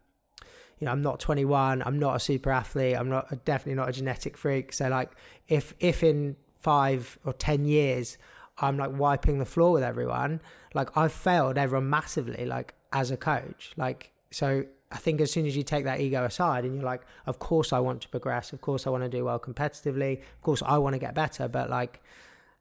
[0.79, 1.83] you know, I'm not 21.
[1.85, 2.95] I'm not a super athlete.
[2.95, 4.71] I'm not definitely not a genetic freak.
[4.71, 5.11] So like
[5.49, 8.17] if if in five or ten years
[8.59, 10.41] I'm like wiping the floor with everyone.
[10.73, 13.73] Like I've failed everyone massively, like as a coach.
[13.77, 17.01] Like so I think as soon as you take that ego aside and you're like,
[17.25, 20.41] of course I want to progress, of course I want to do well competitively, of
[20.41, 22.01] course I want to get better, but like,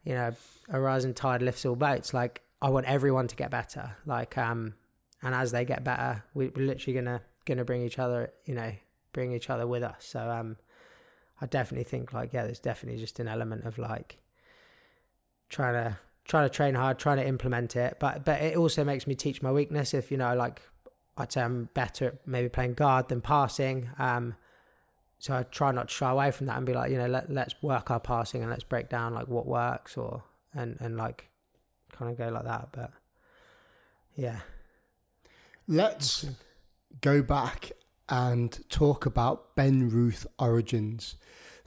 [0.05, 0.33] you know,
[0.69, 2.13] a rising tide lifts all boats.
[2.13, 3.97] Like I want everyone to get better.
[4.05, 4.75] Like um
[5.23, 8.73] and as they get better, we, we're literally gonna gonna bring each other, you know,
[9.13, 10.05] bring each other with us.
[10.05, 10.57] So um
[11.41, 14.19] I definitely think like yeah, there's definitely just an element of like
[15.49, 17.97] trying to trying to train hard, trying to implement it.
[17.99, 19.95] But but it also makes me teach my weakness.
[19.95, 20.63] If you know, like
[21.17, 23.91] I'd say I'm better at maybe playing guard than passing.
[23.99, 24.35] Um,
[25.19, 27.31] so I try not to shy away from that and be like, you know, let
[27.31, 30.23] let's work our passing and let's break down like what works or
[30.55, 31.29] and and like
[31.93, 32.69] kind of go like that.
[32.73, 32.91] But
[34.15, 34.41] yeah,
[35.67, 36.27] let's
[37.01, 37.73] go back
[38.09, 41.17] and talk about Ben Rueth origins.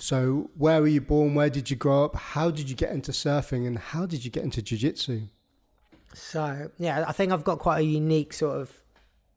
[0.01, 1.35] So, where were you born?
[1.35, 2.15] Where did you grow up?
[2.15, 3.67] How did you get into surfing?
[3.67, 5.23] And how did you get into jiu jitsu?
[6.13, 8.71] So, yeah, I think I've got quite a unique sort of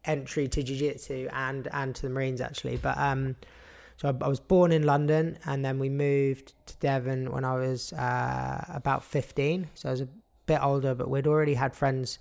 [0.04, 2.76] entry to jiu jitsu and, and to the Marines actually.
[2.76, 3.36] But, um,
[3.96, 7.54] so I, I, was born in London and then we moved to Devon when I
[7.54, 9.68] was uh, about 15.
[9.74, 10.08] So I was a
[10.46, 12.18] bit older, but we'd already had friends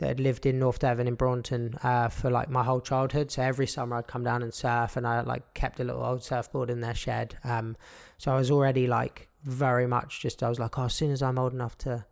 [0.00, 3.30] that had lived in North Devon in Braunton uh, for like my whole childhood.
[3.30, 6.24] So every summer I'd come down and surf, and I like kept a little old
[6.24, 7.36] surfboard in their shed.
[7.44, 7.76] Um,
[8.18, 11.22] so I was already like very much just I was like, oh, as soon as
[11.22, 12.04] I'm old enough to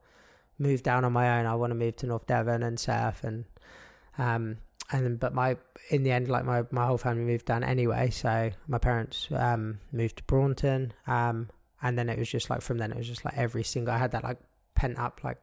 [0.59, 3.25] move down on my own, I want to move to North Devon and surf.
[3.25, 3.47] And
[4.19, 4.59] um,
[4.93, 5.57] and then, but my
[5.91, 8.11] in the end, like my my whole family moved down anyway.
[8.11, 11.49] So my parents um, moved to Braunton, um,
[11.83, 13.95] and then it was just like from then it was just like every single.
[13.95, 14.39] I had that like
[14.75, 15.39] pent up like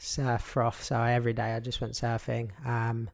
[0.00, 0.82] surf froth.
[0.82, 3.10] So every day I just went surfing, um,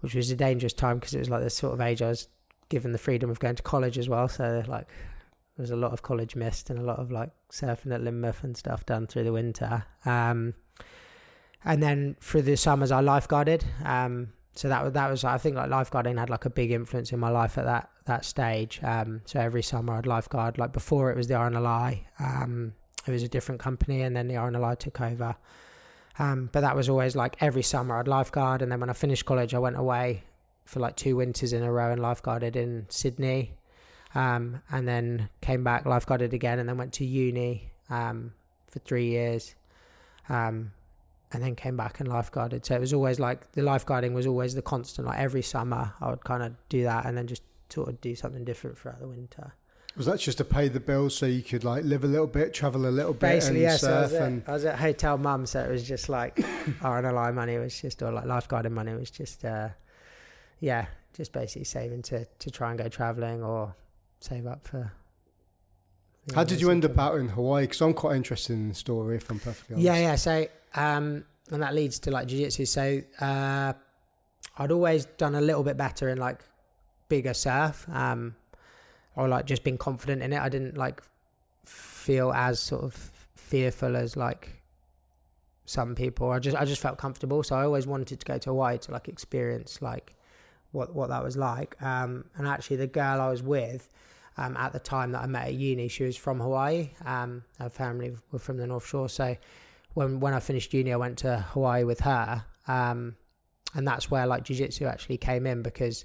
[0.00, 2.28] which was a dangerous time because it was like the sort of age I was
[2.68, 4.28] given the freedom of going to college as well.
[4.28, 4.86] So like
[5.56, 8.44] there was a lot of college missed and a lot of like surfing at Lynmouth
[8.44, 9.84] and stuff done through the winter.
[10.04, 10.54] Um,
[11.64, 13.64] and then through the summers I lifeguarded.
[13.84, 17.12] Um, so that was that was I think like lifeguarding had like a big influence
[17.12, 18.80] in my life at that that stage.
[18.82, 20.58] Um, so every summer I'd lifeguard.
[20.58, 22.00] Like before it was the RNLI.
[22.18, 22.74] Um,
[23.06, 25.34] it was a different company, and then the RNLI took over.
[26.18, 29.24] Um, but that was always like every summer I'd lifeguard, and then when I finished
[29.24, 30.24] college, I went away
[30.64, 33.54] for like two winters in a row and lifeguarded in Sydney,
[34.14, 38.32] um, and then came back lifeguarded again, and then went to uni um,
[38.66, 39.54] for three years,
[40.28, 40.72] um,
[41.32, 42.66] and then came back and lifeguarded.
[42.66, 45.06] So it was always like the lifeguarding was always the constant.
[45.06, 48.16] Like every summer, I would kind of do that, and then just sort of do
[48.16, 49.52] something different throughout the winter.
[49.98, 52.54] Was that just to pay the bills so you could like live a little bit,
[52.54, 53.82] travel a little bit, Basically, and yes.
[53.82, 54.20] I, was surf?
[54.20, 56.36] at, and I was at Hotel Mum, so it was just like
[56.80, 59.70] RNLI money it was just, or like lifeguarding money it was just, uh,
[60.60, 63.74] yeah, just basically saving to to try and go traveling or
[64.20, 64.92] save up for.
[66.32, 67.64] how did you end up out in Hawaii?
[67.64, 69.16] Because I'm quite interested in the story.
[69.16, 69.84] If I'm perfectly honest.
[69.84, 70.14] Yeah, yeah.
[70.14, 72.66] So, um, and that leads to like jiu-jitsu.
[72.66, 73.72] So, uh,
[74.58, 76.44] I'd always done a little bit better in like
[77.08, 78.36] bigger surf, um,
[79.18, 80.40] or like just being confident in it.
[80.40, 81.02] I didn't like
[81.66, 82.94] feel as sort of
[83.34, 84.62] fearful as like
[85.64, 86.30] some people.
[86.30, 87.42] I just I just felt comfortable.
[87.42, 90.14] So I always wanted to go to Hawaii to like experience like
[90.70, 91.76] what what that was like.
[91.82, 93.90] Um, and actually, the girl I was with.
[94.40, 96.90] Um, at the time that I met at uni, she was from Hawaii.
[97.04, 99.36] Um, her family were from the North Shore, so
[99.94, 103.16] when when I finished uni, I went to Hawaii with her, um,
[103.74, 106.04] and that's where like jiu-jitsu actually came in because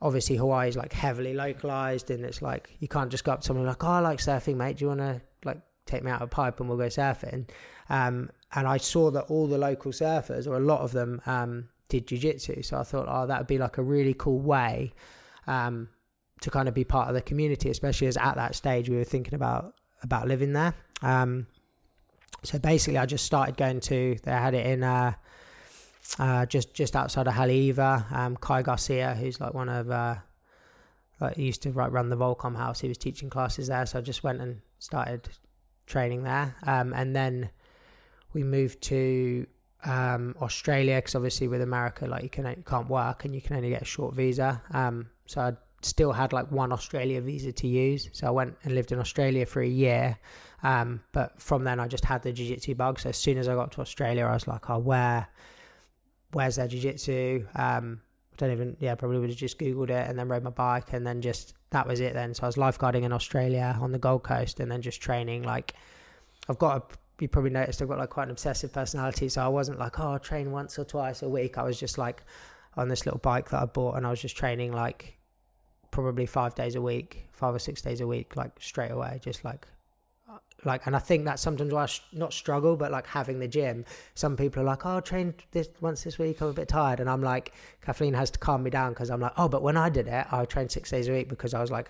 [0.00, 3.46] obviously Hawaii is like heavily localized, and it's like you can't just go up to
[3.46, 4.78] someone like, "Oh, I like surfing, mate.
[4.78, 7.48] Do you want to like take me out of a pipe and we'll go surfing?"
[7.88, 11.68] Um, and I saw that all the local surfers, or a lot of them, um,
[11.88, 12.62] did jiu-jitsu.
[12.62, 14.92] So I thought, oh, that would be like a really cool way
[15.46, 15.88] um,
[16.40, 19.04] to kind of be part of the community, especially as at that stage we were
[19.04, 20.74] thinking about about living there.
[21.02, 21.46] Um,
[22.42, 24.16] so basically, I just started going to.
[24.22, 25.14] They had it in uh,
[26.18, 28.10] uh, just just outside of Haleiwa.
[28.12, 30.16] Um, Kai Garcia, who's like one of uh,
[31.20, 32.80] like used to run the Volcom house.
[32.80, 35.28] He was teaching classes there, so I just went and started
[35.86, 36.54] training there.
[36.64, 37.50] Um, and then
[38.32, 39.46] we moved to
[39.84, 43.56] um, Australia because obviously with America, like you can you can't work and you can
[43.56, 44.60] only get a short visa.
[44.72, 48.08] Um, so I still had like one Australia visa to use.
[48.12, 50.18] So I went and lived in Australia for a year.
[50.62, 52.98] Um, but from then I just had the jiu-jitsu bug.
[52.98, 55.28] So as soon as I got to Australia, I was like, oh, where,
[56.32, 57.46] where's their jiu-jitsu?
[57.54, 58.00] Um,
[58.32, 60.92] I don't even, yeah, probably would have just Googled it and then rode my bike
[60.92, 62.34] and then just, that was it then.
[62.34, 65.42] So I was lifeguarding in Australia on the Gold Coast and then just training.
[65.42, 65.74] Like
[66.48, 69.28] I've got a, you probably noticed I've got like quite an obsessive personality.
[69.30, 71.56] So I wasn't like, oh, I'll train once or twice a week.
[71.56, 72.22] I was just like
[72.76, 75.16] on this little bike that I bought and I was just training like
[75.90, 79.44] probably five days a week, five or six days a week, like straight away, just
[79.44, 79.66] like
[80.66, 83.48] like and i think that's sometimes why i sh- not struggle but like having the
[83.48, 83.84] gym.
[84.14, 87.00] Some people are like oh i trained this once this week i'm a bit tired.
[87.00, 89.76] And i'm like kathleen has to calm me down because i'm like oh but when
[89.76, 91.88] i did it i trained six days a week because i was like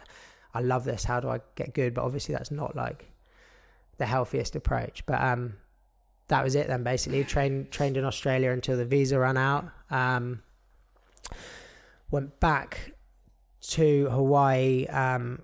[0.54, 1.94] i love this how do i get good?
[1.94, 3.06] But obviously that's not like
[3.98, 5.04] the healthiest approach.
[5.06, 5.54] But um
[6.28, 7.24] that was it then basically.
[7.24, 9.68] Trained trained in australia until the visa ran out.
[9.90, 10.42] Um
[12.10, 12.92] went back
[13.60, 15.42] to hawaii um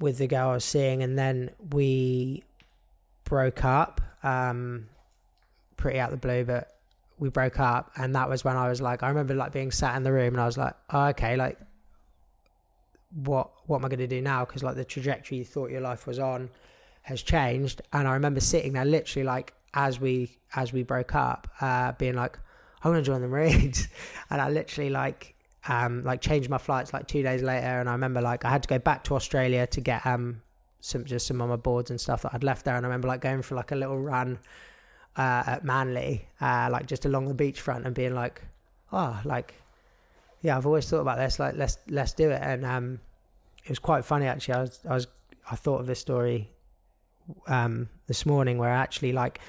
[0.00, 2.44] with the girl I was seeing, and then we
[3.26, 4.00] broke up.
[4.22, 4.88] Um,
[5.76, 6.74] pretty out the blue, but
[7.18, 9.96] we broke up, and that was when I was like, I remember like being sat
[9.96, 11.58] in the room, and I was like, oh, okay, like,
[13.24, 14.44] what what am I going to do now?
[14.44, 16.48] Because like the trajectory you thought your life was on
[17.02, 21.48] has changed, and I remember sitting there literally like as we as we broke up,
[21.60, 22.38] uh, being like,
[22.82, 23.88] I want to join the Marines,
[24.30, 25.34] and I literally like
[25.68, 28.62] um, like changed my flights like two days later, and I remember like I had
[28.62, 30.42] to go back to Australia to get um
[30.86, 33.08] some just some of my boards and stuff that I'd left there, and I remember
[33.08, 34.38] like going for like a little run
[35.16, 38.42] uh, at Manly, uh, like just along the beachfront, and being like,
[38.92, 39.54] oh, like
[40.42, 43.00] yeah, I've always thought about this, like let's let's do it, and um,
[43.64, 44.54] it was quite funny actually.
[44.54, 45.06] I was I was
[45.50, 46.50] I thought of this story
[47.48, 49.40] um this morning where actually like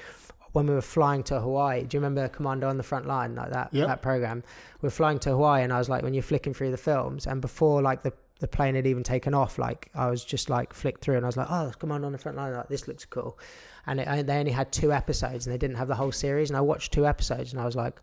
[0.52, 3.50] when we were flying to Hawaii, do you remember Commando on the front line, like
[3.50, 3.86] that Yep.
[3.86, 4.42] that program?
[4.80, 7.26] We are flying to Hawaii, and I was like, when you're flicking through the films,
[7.26, 10.72] and before like the the plane had even taken off, like I was just like
[10.72, 12.86] flicked through, and I was like, oh, Commando on on the front line, like this
[12.86, 13.38] looks cool.
[13.86, 16.50] And it, they only had two episodes, and they didn't have the whole series.
[16.50, 18.00] And I watched two episodes, and I was like,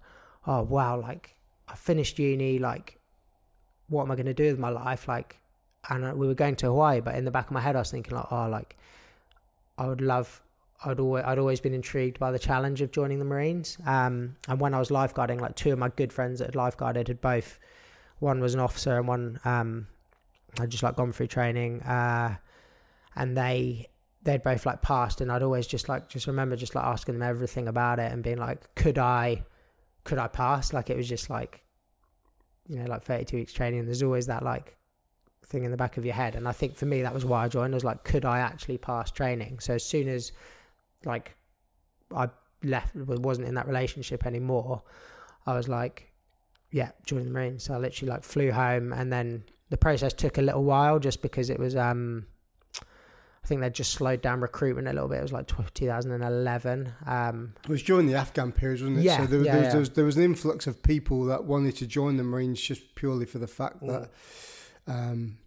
[0.47, 1.35] oh wow, like
[1.67, 2.99] I finished uni, like,
[3.89, 5.07] what am I going to do with my life?
[5.07, 5.37] Like,
[5.89, 7.79] and uh, we were going to Hawaii, but in the back of my head, I
[7.79, 8.75] was thinking like, oh, like,
[9.77, 10.41] I would love.
[10.83, 13.77] I'd always, I'd always been intrigued by the challenge of joining the Marines.
[13.85, 17.07] Um, and when I was lifeguarding, like two of my good friends that had lifeguarded
[17.07, 17.59] had both,
[18.19, 19.87] one was an officer and one um,
[20.59, 21.81] had just like gone through training.
[21.81, 22.35] Uh,
[23.15, 23.87] and they
[24.23, 27.27] they'd both like passed, and I'd always just like just remember just like asking them
[27.27, 29.43] everything about it and being like, could I,
[30.03, 30.73] could I pass?
[30.73, 31.63] Like it was just like,
[32.67, 33.79] you know, like 32 weeks training.
[33.79, 34.75] And there's always that like
[35.45, 36.35] thing in the back of your head.
[36.35, 37.73] And I think for me, that was why I joined.
[37.73, 39.59] I was like, could I actually pass training?
[39.59, 40.31] So as soon as
[41.05, 41.35] like
[42.13, 42.29] I
[42.63, 44.81] left, wasn't in that relationship anymore,
[45.45, 46.11] I was like,
[46.71, 47.63] yeah, joining the Marines.
[47.63, 51.21] So I literally like flew home and then the process took a little while just
[51.21, 52.25] because it was, um,
[52.81, 55.19] I think they just slowed down recruitment a little bit.
[55.19, 56.93] It was like 2011.
[57.05, 59.03] Um, it was during the Afghan period, wasn't it?
[59.03, 59.69] Yeah, so there, yeah, there, was, yeah.
[59.71, 62.95] there, was, there was an influx of people that wanted to join the Marines just
[62.95, 64.09] purely for the fact that
[64.87, 65.37] um,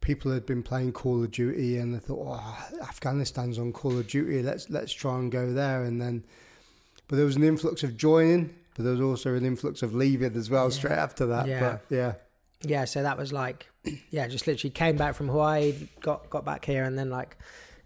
[0.00, 4.06] people had been playing Call of Duty and they thought, oh, Afghanistan's on Call of
[4.08, 4.42] Duty.
[4.42, 5.82] Let's let's try and go there.
[5.84, 6.24] And then,
[7.08, 10.36] but there was an influx of joining, but there was also an influx of leaving
[10.36, 10.70] as well Yeah.
[10.70, 11.46] straight after that.
[11.46, 11.60] Yeah.
[11.60, 12.12] But yeah,
[12.62, 13.68] yeah, so that was like,
[14.10, 17.38] yeah, just literally came back from Hawaii, got got back here, and then like,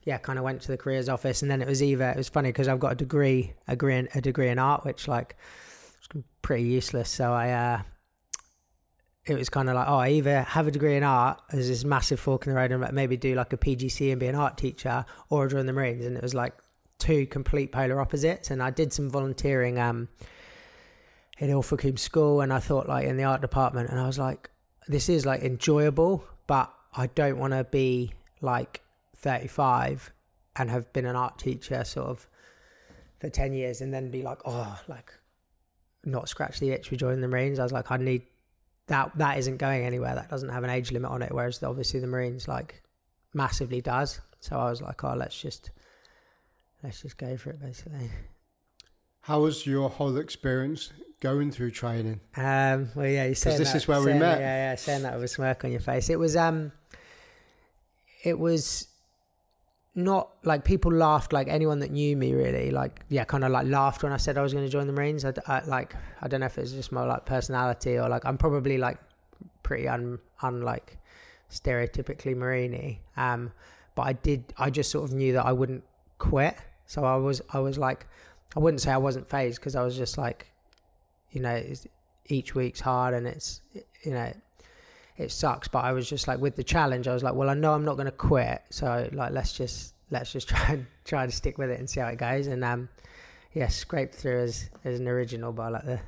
[0.04, 2.28] yeah, kind of went to the careers office, and then it was either it was
[2.28, 5.36] funny because I've got a degree, a degree in, a degree in art, which like
[6.12, 7.10] was pretty useless.
[7.10, 7.82] So I, uh
[9.26, 11.82] it was kind of like, oh, I either have a degree in art, there's this
[11.82, 14.58] massive fork in the road, and maybe do like a PGC and be an art
[14.58, 16.52] teacher, or join the Marines, and it was like
[16.98, 18.50] two complete polar opposites.
[18.50, 20.08] And I did some volunteering um
[21.38, 24.50] in Ilfracombe School, and I thought like in the art department, and I was like
[24.88, 28.82] this is like enjoyable, but I don't want to be like
[29.16, 30.12] 35
[30.56, 32.28] and have been an art teacher sort of
[33.18, 35.12] for 10 years and then be like, oh, like
[36.04, 37.58] not scratch the itch for joining the Marines.
[37.58, 38.22] I was like, I need
[38.86, 39.16] that.
[39.16, 40.14] That isn't going anywhere.
[40.14, 41.32] That doesn't have an age limit on it.
[41.32, 42.82] Whereas obviously the Marines like
[43.32, 44.20] massively does.
[44.40, 45.70] So I was like, oh, let's just
[46.82, 48.10] let's just go for it basically.
[49.24, 52.20] How was your whole experience going through training?
[52.36, 54.38] Um, well, yeah, you saying this that- is where we met.
[54.40, 56.10] Yeah, yeah, saying that with a smirk on your face.
[56.10, 56.72] It was, um,
[58.22, 58.88] it was
[59.94, 61.32] not like people laughed.
[61.32, 64.36] Like anyone that knew me, really, like yeah, kind of like laughed when I said
[64.36, 65.24] I was going to join the Marines.
[65.24, 68.36] I, I- like I don't know if it's just my like personality or like I'm
[68.38, 68.98] probably like
[69.62, 70.98] pretty un unlike
[71.50, 73.00] stereotypically Marini.
[73.16, 73.52] Um,
[73.94, 74.52] but I did.
[74.58, 75.84] I just sort of knew that I wouldn't
[76.18, 76.56] quit.
[76.86, 77.40] So I was.
[77.52, 78.06] I was like.
[78.56, 80.46] I wouldn't say I wasn't phased because I was just like,
[81.32, 81.62] you know,
[82.26, 83.60] each week's hard and it's
[84.02, 84.32] you know
[85.16, 85.68] it sucks.
[85.68, 87.84] But i was just like with the challenge i was like well i know i'm
[87.84, 88.62] not going to quit.
[88.70, 92.00] So like let's just let's just try and try to stick with it and see
[92.00, 92.46] how it goes.
[92.46, 92.88] And um
[93.52, 96.00] yeah scraped through as as an original by like the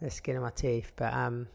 [0.00, 0.92] the skin of my teeth.
[0.96, 1.48] But um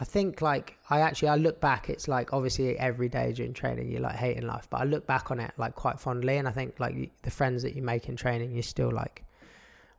[0.00, 3.90] i think like i actually i look back it's like obviously every day during training
[3.90, 6.50] you're like hating life but i look back on it like quite fondly and i
[6.50, 9.24] think like the friends that you make in training you're still like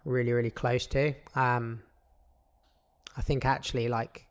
[0.03, 1.79] really really close to um
[3.17, 4.25] I think actually like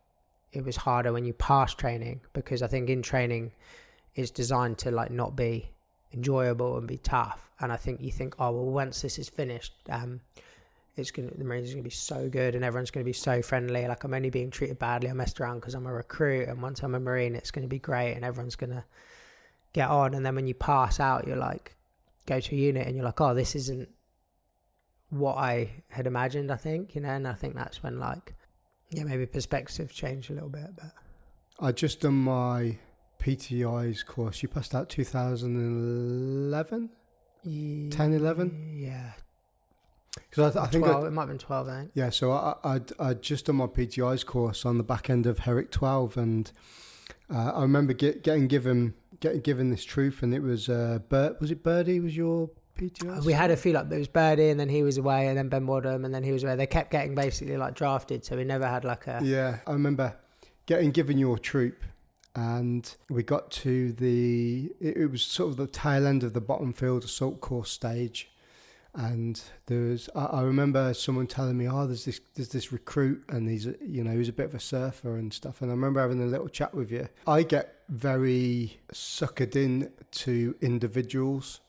[0.53, 3.51] it was harder when you pass training because I think in training
[4.15, 5.69] it's designed to like not be
[6.13, 7.49] enjoyable and be tough.
[7.59, 10.19] And I think you think, oh well, once this is finished, um,
[10.95, 13.87] it's gonna the Marines is gonna be so good and everyone's gonna be so friendly.
[13.87, 15.09] Like I'm only being treated badly.
[15.09, 17.79] I messed around because I'm a recruit, and once I'm a Marine, it's gonna be
[17.79, 18.85] great and everyone's gonna
[19.73, 20.13] get on.
[20.13, 21.75] And then when you pass out, you're like
[22.25, 23.89] go to a unit and you're like, oh, this isn't
[25.09, 26.51] what I had imagined.
[26.51, 28.35] I think you know, and I think that's when like
[28.91, 30.91] yeah, maybe perspective changed a little bit, but
[31.59, 32.77] I just done my
[33.21, 34.41] PTI's course.
[34.41, 36.89] You passed out 2011,
[37.43, 38.77] 10, 11?
[40.31, 41.05] Because I, I think I, twelve.
[41.05, 41.67] it might have been twelve.
[41.67, 41.91] I think.
[41.93, 45.39] Yeah, so I, I'd, I'd just done my PTI's course on the back end of
[45.39, 46.51] Herrick 12, and
[47.29, 51.39] uh, I remember get, getting given getting given this truth, and it was uh, Bert.
[51.39, 51.99] Was it Birdie?
[51.99, 53.23] Was your PTI?
[53.23, 55.47] We had a feel like it was Birdie, and then he was away, and then
[55.49, 56.55] Ben Wadham, and then he was away.
[56.55, 59.19] They kept getting basically like drafted, so we never had like a.
[59.23, 60.15] Yeah, I remember
[60.65, 61.83] getting given your troop,
[62.35, 64.71] and we got to the.
[64.79, 68.29] It, it was sort of the tail end of the bottom field assault course stage,
[68.93, 70.09] and there was.
[70.15, 73.75] I, I remember someone telling me, "Oh, there's this there's this recruit, and he's a,
[73.81, 76.25] you know he's a bit of a surfer and stuff." And I remember having a
[76.25, 77.07] little chat with you.
[77.25, 81.61] I get very suckered in to individuals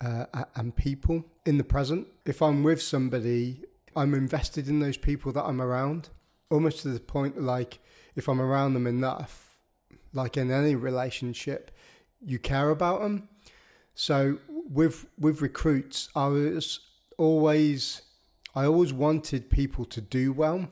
[0.00, 2.06] uh, and people in the present.
[2.24, 3.64] If I'm with somebody,
[3.96, 6.10] I'm invested in those people that I'm around,
[6.50, 7.80] almost to the point like
[8.14, 9.56] if I'm around them enough,
[10.12, 11.70] like in any relationship,
[12.20, 13.28] you care about them.
[13.94, 14.38] So
[14.68, 16.80] with with recruits, I was
[17.18, 18.02] always
[18.54, 20.68] I always wanted people to do well,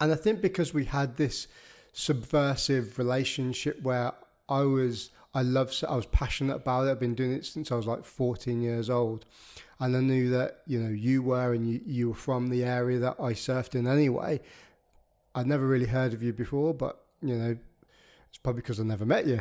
[0.00, 1.46] And I think because we had this
[1.92, 4.12] subversive relationship where
[4.48, 6.90] I was, I love, I was passionate about it.
[6.90, 9.24] I've been doing it since I was like 14 years old.
[9.80, 12.98] And I knew that, you know, you were and you, you were from the area
[12.98, 14.40] that I surfed in anyway.
[15.34, 17.56] I'd never really heard of you before, but, you know,
[18.28, 19.40] it's probably because I never met you.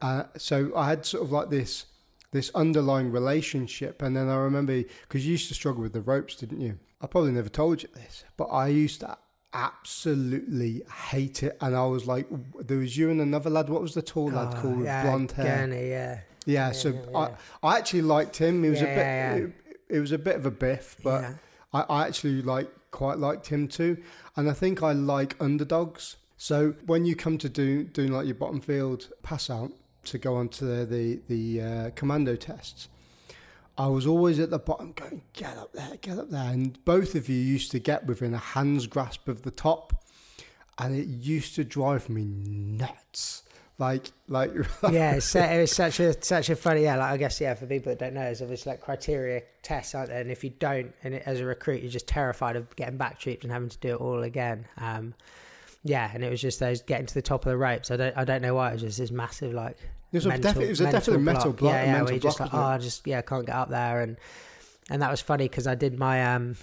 [0.00, 1.86] Uh, so I had sort of like this
[2.30, 4.02] this underlying relationship.
[4.02, 6.78] And then I remember because you used to struggle with the ropes, didn't you?
[7.00, 9.16] I probably never told you this, but I used to
[9.54, 11.56] absolutely hate it.
[11.60, 12.26] And I was like,
[12.60, 13.68] there was you and another lad.
[13.68, 15.66] What was the tall lad Oh, called yeah, blonde hair?
[15.66, 16.20] Gurney, yeah.
[16.46, 17.30] Yeah, so yeah, I,
[17.62, 18.62] I actually liked him.
[18.64, 19.42] He was a bit, yeah, yeah.
[19.44, 19.52] It,
[19.90, 21.34] it was a bit of a biff, but Yeah.
[21.72, 24.02] I, I actually like quite liked him too.
[24.36, 26.16] And I think I like underdogs.
[26.36, 29.72] So when you come to do doing like your bottom field pass out
[30.10, 32.88] to go on to the the, the uh, commando tests,
[33.78, 36.50] I was always at the bottom going, get up there, get up there.
[36.50, 40.04] And both of you used to get within a hand's grasp of the top.
[40.78, 43.44] And it used to drive me nuts.
[43.78, 44.52] Like, like,
[44.90, 46.82] yeah, it's, it was such a such a funny.
[46.82, 47.54] Yeah, like I guess yeah.
[47.54, 50.20] For people that don't know, it's obviously like criteria tests, aren't there?
[50.20, 53.20] And if you don't, and it, as a recruit, you're just terrified of getting back
[53.20, 54.66] tripped and having to do it all again.
[54.78, 55.14] Um,
[55.84, 57.92] yeah, and it was just those getting to the top of the ropes.
[57.92, 59.78] I don't I don't know why it was just this massive like.
[60.10, 62.14] It was a mental- defi- it was a definite mental block- Yeah, yeah, mental where
[62.14, 64.16] you just block, like, oh, I just yeah, can't get up there, and
[64.90, 66.56] and that was funny because I did my um,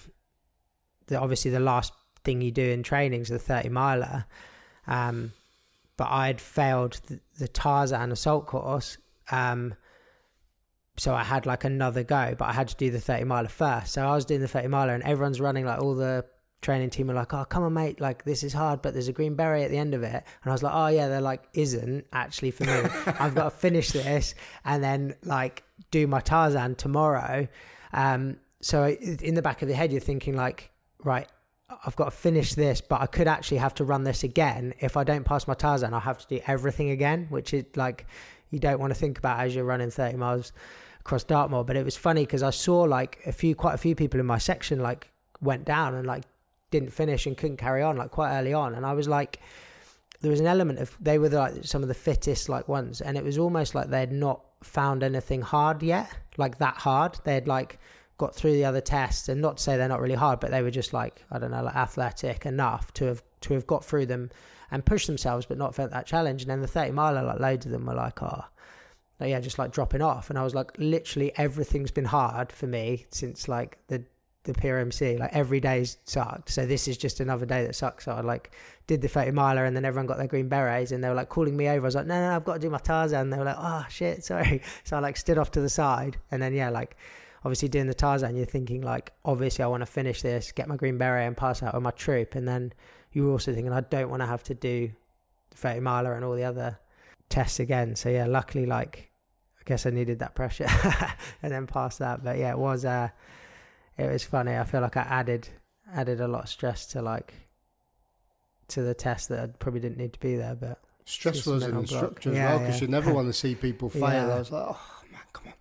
[1.08, 1.94] the obviously the last
[2.24, 4.26] thing you do in training is the thirty miler,
[4.88, 5.32] um,
[5.98, 8.98] but I'd failed the, the Tarzan assault course,
[9.32, 9.76] um,
[10.98, 13.94] so I had like another go, but I had to do the thirty miler first.
[13.94, 16.26] So I was doing the thirty miler, and everyone's running like all the
[16.66, 18.02] training team were like, "Oh, come on, mate!
[18.02, 20.52] Like this is hard, but there's a green beret at the end of it." And
[20.52, 22.74] I was like, "Oh yeah," they're like, "Isn't actually for me.
[23.20, 24.36] I've got to finish this
[24.66, 27.48] and then like do my Tarzan tomorrow."
[27.94, 30.72] Um, so in the back of the head, you're thinking like,
[31.04, 31.28] "Right,
[31.86, 34.74] I've got to finish this, but I could actually have to run this again.
[34.80, 38.08] If I don't pass my Tarzan, I'll have to do everything again, which is like
[38.50, 40.52] you don't want to think about as you're running 30 miles
[41.00, 41.64] across Dartmoor.
[41.64, 44.26] But it was funny because I saw like a few, quite a few people in
[44.26, 45.12] my section like
[45.42, 46.24] went down and like
[46.80, 48.76] didn't finish and couldn't carry on like quite early on.
[48.76, 49.40] And I was like,
[50.22, 53.18] there was an element of they were like some of the fittest like ones, and
[53.18, 57.20] it was almost like they'd not found anything hard yet, like that hard.
[57.24, 57.80] They'd like
[58.18, 60.62] got through the other tests, and not to say they're not really hard, but they
[60.62, 64.08] were just like I don't know, like athletic enough to have to have got through
[64.08, 64.32] them
[64.72, 66.42] and pushed themselves, but not felt that challenge.
[66.42, 68.46] And then the thirty miler, like loads of them were like, oh.
[69.20, 72.68] like, yeah, just like dropping off, and I was like, literally everything's been hard for
[72.68, 74.04] me since like the
[74.46, 75.20] the PRMC.
[75.20, 76.50] Like every day's sucked.
[76.50, 78.06] So this is just another day that sucks.
[78.06, 78.52] So I like
[78.88, 81.30] did the 30 miler and then everyone got their green berets and they were like
[81.30, 81.86] calling me over.
[81.86, 83.22] I was like, no, no, I've got to do my Tarzan.
[83.22, 84.62] And They were like, oh shit, sorry.
[84.84, 86.96] So I like stood off to the side and then yeah, like
[87.44, 90.76] obviously doing the Tarzan, you're thinking like, obviously I want to finish this, get my
[90.76, 92.36] green beret and pass out with my troop.
[92.36, 92.74] And then
[93.12, 94.92] you were also thinking, I don't want to have to do
[95.52, 96.80] the 30 miler and all the other
[97.30, 97.96] tests again.
[97.96, 99.10] So yeah, luckily like,
[99.60, 100.68] I guess I needed that pressure
[101.44, 102.24] and then passed that.
[102.24, 103.10] But yeah, it was, uh,
[103.98, 104.56] it was funny.
[104.56, 105.48] I feel like I added
[105.94, 107.34] added a lot of stress to like
[108.70, 110.56] to the test that I probably didn't need to be there.
[110.56, 112.26] But stressful as an mental block.
[112.26, 112.86] as Yeah, well because yeah.
[112.86, 114.02] you never want to see people fail.
[114.02, 114.36] Yeah.
[114.36, 115.54] I was like, oh man, come on.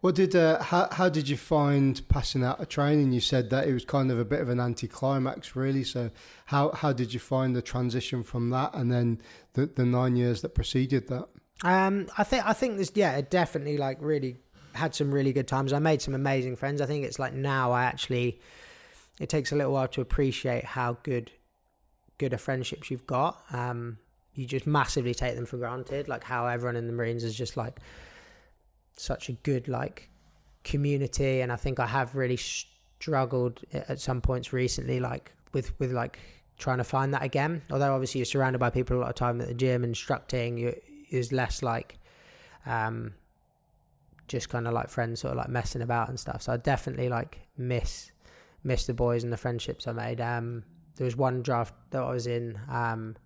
[0.00, 3.12] What did uh, how how did you find passing out of training?
[3.12, 5.84] You said that it was kind of a bit of an anticlimax, really.
[5.84, 6.10] So
[6.46, 9.20] how how did you find the transition from that and then
[9.54, 11.28] the the nine years that preceded that?
[11.64, 14.36] um, I think I think this yeah, it definitely like really
[14.74, 15.72] had some really good times.
[15.72, 16.80] I made some amazing friends.
[16.80, 18.40] I think it's like now I actually
[19.20, 21.30] it takes a little while to appreciate how good
[22.18, 23.42] good a friendships you've got.
[23.52, 23.98] Um,
[24.34, 26.08] you just massively take them for granted.
[26.08, 27.80] Like how everyone in the Marines is just like
[28.96, 30.08] such a good like
[30.64, 35.92] community, and I think I have really struggled at some points recently, like with with
[35.92, 36.18] like
[36.58, 37.62] trying to find that again.
[37.70, 40.74] Although obviously you're surrounded by people a lot of time at the gym instructing, you
[41.10, 41.96] is less like
[42.66, 43.14] um
[44.28, 46.42] just kind of like friends sort of like messing about and stuff.
[46.42, 48.10] So I definitely like miss
[48.64, 50.20] miss the boys and the friendships I made.
[50.20, 50.64] Um
[50.96, 53.16] there was one draft that I was in um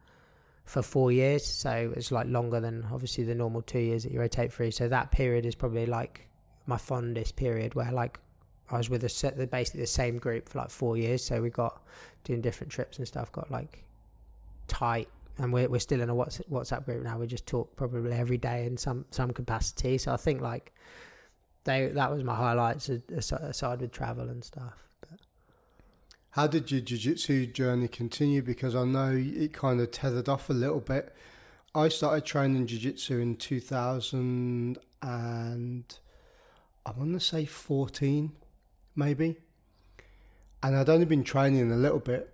[0.65, 4.21] for four years, so it's like longer than obviously the normal two years that you
[4.21, 4.71] rotate through.
[4.71, 6.29] So that period is probably like
[6.67, 8.21] my fondest period where like
[8.71, 11.25] I was with a basically the same group for like four years.
[11.25, 11.83] So we got
[12.25, 13.85] doing different trips and stuff, got like
[14.69, 17.19] tight and we're we're still in a Whats- WhatsApp group now.
[17.19, 19.99] We just talk probably every day in some some capacity.
[19.99, 20.73] So I think like
[21.65, 24.89] they that was my highlights aside with travel and stuff.
[25.01, 25.21] But
[26.31, 28.43] How did your jiu-jitsu journey continue?
[28.43, 31.15] Because I know it kind of tethered off a little bit.
[31.75, 35.99] I started training jiu-jitsu in 2000 and
[36.85, 38.33] I want to say 14,
[38.95, 39.37] maybe.
[40.63, 42.32] And I'd only been training a little bit.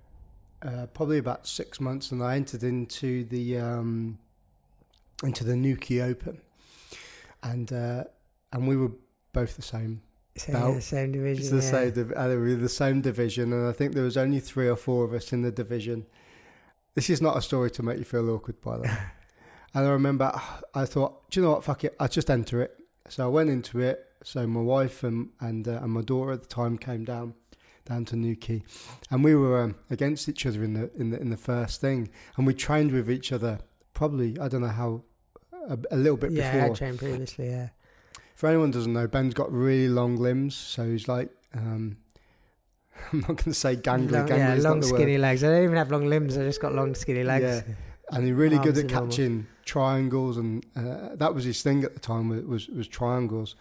[0.63, 4.19] Uh, probably about six months, and I entered into the um,
[5.23, 6.41] into the Newquay Open,
[7.43, 8.05] and uh,
[8.53, 8.93] and we were
[9.33, 10.03] both the same.
[10.37, 10.83] So, Belt.
[10.83, 11.43] same division.
[11.43, 11.83] It's the yeah.
[11.83, 11.91] same.
[11.93, 14.77] div- uh, we were the same division, and I think there was only three or
[14.77, 16.07] four of us in the division.
[16.95, 18.99] This is not a story to make you feel awkward, by the way.
[19.75, 20.33] and I remember,
[20.75, 21.65] I thought, do you know what?
[21.65, 22.77] Fuck it, I'll just enter it.
[23.09, 24.05] So I went into it.
[24.25, 27.35] So my wife and and, uh, and my daughter at the time came down
[27.89, 28.63] down to Newquay,
[29.11, 32.11] and we were um, against each other in the in the in the first thing,
[32.37, 33.59] and we trained with each other.
[33.95, 35.03] Probably, I don't know how,
[35.69, 36.61] a, a little bit before.
[36.61, 37.49] Yeah, I trained previously.
[37.49, 37.71] Yeah.
[38.37, 41.97] For anyone who doesn't know, Ben's got really long limbs, so he's like, um,
[43.13, 44.13] I'm not going to say gangly.
[44.13, 45.23] long, gangly yeah, long skinny word.
[45.23, 45.43] legs.
[45.43, 46.39] I don't even have long limbs.
[46.39, 47.65] I just got long skinny legs.
[47.67, 47.75] Yeah.
[48.13, 49.47] And he's really good at catching normal.
[49.69, 52.29] Triangles, and uh, that was his thing at the time.
[52.31, 53.55] Was, was was triangles,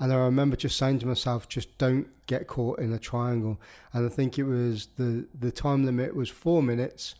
[0.00, 3.58] and I remember just saying to myself, just don't get caught in a triangle.
[3.92, 7.14] And I think it was the the time limit was four minutes.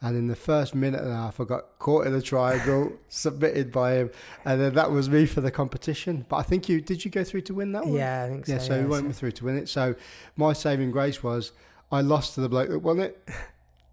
[0.00, 3.72] And in the first minute and a half, I got caught in a triangle, submitted
[3.72, 4.10] by him,
[4.44, 6.24] and then that was me for the competition.
[6.28, 7.04] But I think you did.
[7.04, 7.94] You go through to win that one?
[7.94, 8.52] Yeah, I think so.
[8.52, 9.68] Yeah, so we went through to win it.
[9.68, 9.96] So
[10.36, 11.50] my saving grace was
[11.90, 13.28] I lost to the bloke that won it.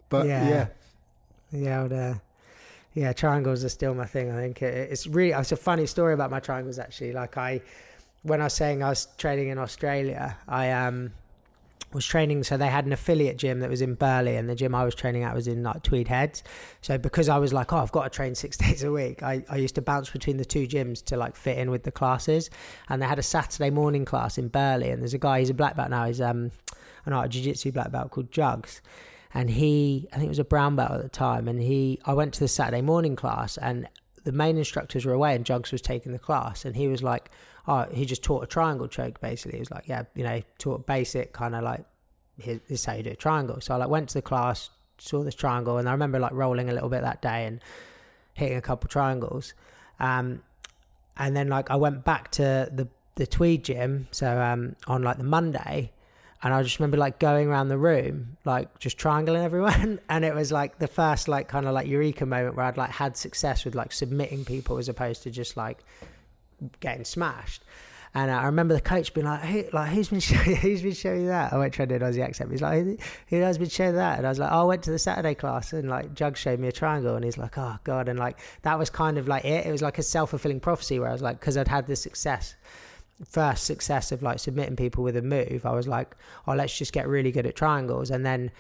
[0.10, 0.50] But Yeah.
[0.50, 0.68] yeah,
[1.52, 2.14] Yeah, I'd, uh,
[3.00, 4.30] yeah, triangles are still my thing.
[4.30, 7.14] I think it's really it's a funny story about my triangles actually.
[7.14, 7.62] Like I,
[8.24, 11.14] when I was saying I was training in Australia, I um
[11.93, 12.43] was training.
[12.43, 14.95] So they had an affiliate gym that was in Burleigh, and the gym I was
[14.95, 16.43] training at was in like Tweed Heads.
[16.82, 19.45] So because I was like, oh, I've got to train six days a week, I,
[19.50, 22.50] I used to bounce between the two gyms to like fit in with the classes.
[22.89, 25.39] And they had a Saturday morning class in Burleigh, and there's a guy.
[25.39, 26.04] He's a black belt now.
[26.04, 26.52] He's um,
[27.06, 28.82] I know a jiu-jitsu black belt called Jugs
[29.34, 32.13] and he I think it was a brown belt at the time and he I
[32.13, 33.88] went to the Saturday morning class and
[34.23, 37.30] the main instructors were away and Jugs was taking the class and he was like
[37.67, 39.57] oh he just taught a triangle choke basically.
[39.57, 41.86] He was like yeah you know taught basic kind of like
[42.38, 43.59] this is how you do a triangle.
[43.61, 46.69] So I like went to the class saw this triangle and I remember like rolling
[46.69, 47.61] a little bit that day and
[48.34, 49.53] hitting a couple triangles.
[49.99, 50.41] Um
[51.17, 55.17] and then like I went back to the the Tweed gym so um on like
[55.17, 55.91] the Monday
[56.42, 60.34] and I just remember like going around the room, like just triangling everyone, and it
[60.34, 63.66] was like the first like kind of like eureka moment where I'd like had success
[63.66, 65.80] with like submitting people as opposed to just like
[66.80, 67.64] getting smashed.
[68.16, 71.22] And I remember the coach being like, "Who, like who's been showing, who's been showing
[71.22, 72.50] you that?" I went trying to do Aussie accent.
[72.52, 74.84] He's like, "Who who has been showing that?" And I was like, "Oh, I went
[74.84, 77.78] to the Saturday class and like Jug showed me a triangle." And he's like, "Oh
[77.84, 79.68] God!" And like that was kind of like it.
[79.68, 82.02] It was like a self fulfilling prophecy where I was like, because I'd had this
[82.02, 82.56] success
[83.26, 86.15] first success of like submitting people with a move, I was like,
[86.47, 88.11] oh, let's just get really good at triangles.
[88.11, 88.51] And then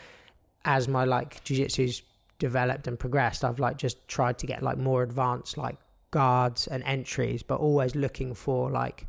[0.65, 2.01] as my like jiu-jitsu's
[2.39, 5.77] developed and progressed, I've like just tried to get like more advanced like
[6.11, 9.07] guards and entries, but always looking for like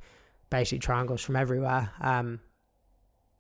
[0.50, 1.90] basic triangles from everywhere.
[2.00, 2.40] Um,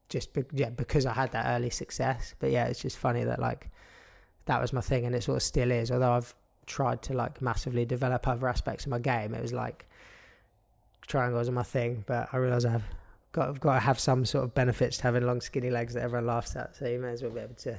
[0.08, 2.34] just be- yeah, because I had that early success.
[2.38, 3.70] But yeah, it's just funny that like
[4.46, 5.90] that was my thing, and it sort of still is.
[5.90, 6.34] Although I've
[6.66, 9.88] tried to like massively develop other aspects of my game, it was like
[11.10, 12.84] triangles are my thing, but I realise I've
[13.32, 16.02] got I've got to have some sort of benefits to having long skinny legs that
[16.02, 16.76] everyone laughs at.
[16.76, 17.78] So you may as well be able to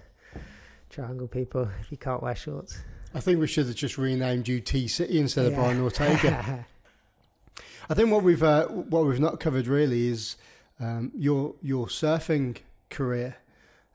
[0.89, 2.79] triangle people if you can't wear shorts.
[3.13, 5.57] I think we should have just renamed you T City instead of Yeah.
[5.59, 6.65] Brian Ortega.
[7.89, 10.35] I think what we've uh, what we've not covered really is
[10.79, 12.57] um, your your surfing
[12.89, 13.35] career,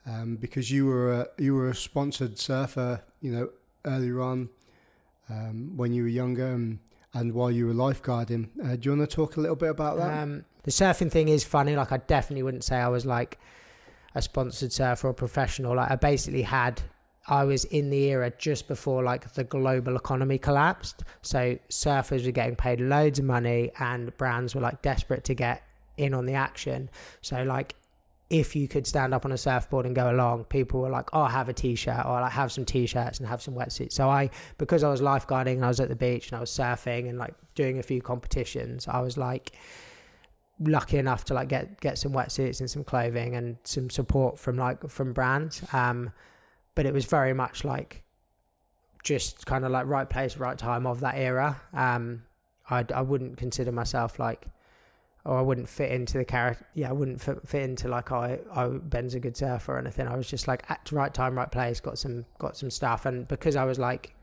[0.07, 3.51] um, because you were a, you were a sponsored surfer, you know,
[3.84, 4.49] earlier on
[5.30, 6.78] um, when you were younger and,
[7.17, 8.49] and while you were lifeguarding.
[8.62, 10.23] Uh, do you want to talk a little bit about that?
[10.23, 11.75] Um, the surfing thing is funny.
[11.75, 13.39] Like I definitely wouldn't say I was like
[14.14, 15.75] a sponsored surfer or professional.
[15.77, 16.83] Like I basically had.
[17.29, 21.03] I was in the era just before like the global economy collapsed.
[21.23, 25.64] So surfers were getting paid loads of money and brands were like desperate to get
[25.97, 26.89] in on the action.
[27.23, 27.75] So like
[28.29, 31.27] if you could stand up on a surfboard and go along, people were like, "Oh,
[31.27, 33.93] have a t-shirt," or like have some t-shirts and have some wetsuits.
[33.93, 36.51] So I, because I was lifeguarding and I was at the beach and I was
[36.51, 39.53] surfing and like doing a few competitions, I was like
[40.59, 44.57] lucky enough to like get get some wetsuits and some clothing and some support from
[44.57, 45.62] like from brands.
[45.72, 46.12] Um,
[46.74, 48.03] but it was very much like
[49.05, 51.61] just kind of like right place, right time of that era.
[51.72, 52.24] Um,
[52.68, 54.49] I I wouldn't consider myself like
[55.27, 56.64] or I wouldn't fit into the character.
[56.74, 59.79] Yeah, I wouldn't fit, fit into like oh, I, I Ben's a good surfer or
[59.79, 60.07] anything.
[60.07, 61.81] I was just like at the right time, right place.
[61.81, 64.14] Got some got some stuff, and because I was like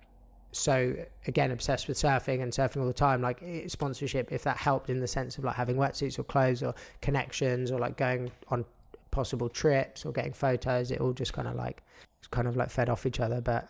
[0.53, 0.95] so
[1.27, 4.89] again obsessed with surfing and surfing all the time, like eh, sponsorship, if that helped
[4.89, 8.63] in the sense of like having wetsuits or clothes or connections or like going on
[9.11, 11.83] possible trips or getting photos, it all just kind of like
[12.31, 13.41] kind of like fed off each other.
[13.41, 13.69] But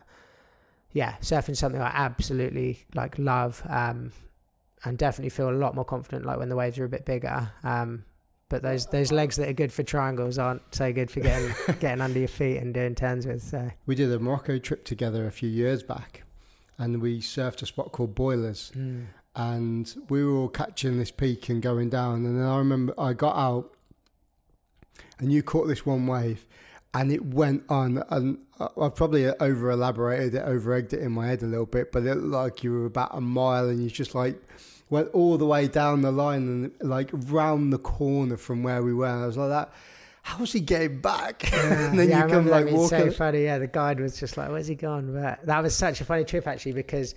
[0.92, 3.64] yeah, surfing's something I absolutely like love.
[3.68, 4.12] Um,
[4.86, 7.52] and definitely feel a lot more confident like when the waves are a bit bigger.
[7.64, 8.04] Um,
[8.50, 12.02] but those those legs that are good for triangles aren't so good for getting getting
[12.02, 13.42] under your feet and doing turns with.
[13.42, 16.24] So We did a Morocco trip together a few years back,
[16.78, 19.06] and we surfed a spot called Boilers, mm.
[19.36, 22.26] and we were all catching this peak and going down.
[22.26, 23.74] And then I remember I got out,
[25.18, 26.46] and you caught this one wave,
[26.94, 28.04] and it went on.
[28.10, 31.92] And I probably over elaborated it, over egged it in my head a little bit,
[31.92, 34.40] but it looked like you were about a mile, and you're just like
[34.94, 38.94] went all the way down the line and like round the corner from where we
[38.94, 39.08] were.
[39.08, 39.74] And I was like that.
[40.22, 41.52] How's he getting back?
[41.64, 43.44] and then yeah, you come like being so funny.
[43.44, 46.24] Yeah, the guide was just like, "Where's he gone?" But that was such a funny
[46.24, 47.14] trip actually because,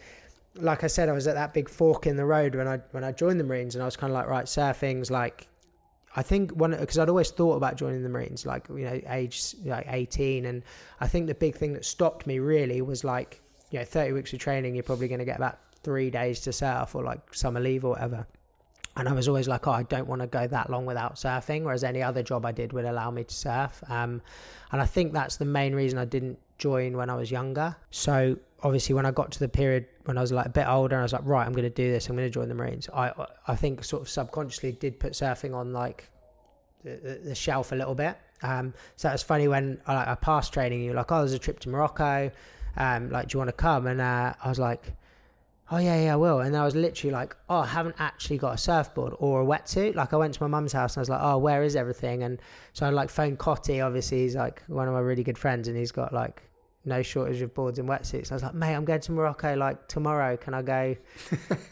[0.56, 3.04] like I said, I was at that big fork in the road when I when
[3.04, 5.46] I joined the Marines, and I was kind of like, right, surfing's like,
[6.16, 9.54] I think one because I'd always thought about joining the Marines, like you know, age
[9.64, 10.64] like eighteen, and
[10.98, 14.32] I think the big thing that stopped me really was like, you know, thirty weeks
[14.32, 17.60] of training, you're probably going to get about three days to surf or like summer
[17.60, 18.26] leave or whatever.
[18.96, 21.62] And I was always like, oh, I don't want to go that long without surfing,
[21.62, 23.84] whereas any other job I did would allow me to surf.
[23.88, 24.20] Um,
[24.72, 27.76] and I think that's the main reason I didn't join when I was younger.
[27.92, 30.98] So obviously, when I got to the period when I was like a bit older,
[30.98, 32.08] I was like, right, I'm going to do this.
[32.08, 32.88] I'm going to join the Marines.
[32.92, 33.12] I
[33.46, 36.08] I think sort of subconsciously did put surfing on like
[36.82, 38.16] the, the, shelf a little bit.
[38.42, 41.38] Um, so it's funny when I, like, I passed training, you're like, oh, there's a
[41.38, 42.30] trip to Morocco.
[42.76, 43.86] Um, like, do you want to come?
[43.86, 44.92] And uh, I was like,
[45.70, 46.40] oh yeah, yeah, I will.
[46.40, 49.94] And I was literally like, oh, I haven't actually got a surfboard or a wetsuit.
[49.94, 52.22] Like I went to my mum's house and I was like, oh, where is everything?
[52.22, 52.38] And
[52.72, 53.84] so I like phoned Cotty.
[53.84, 56.42] Obviously, he's like one of my really good friends, and he's got like
[56.84, 58.30] no shortage of boards and wetsuits.
[58.30, 60.36] I was like, mate, I'm going to Morocco like tomorrow.
[60.36, 60.96] Can I go?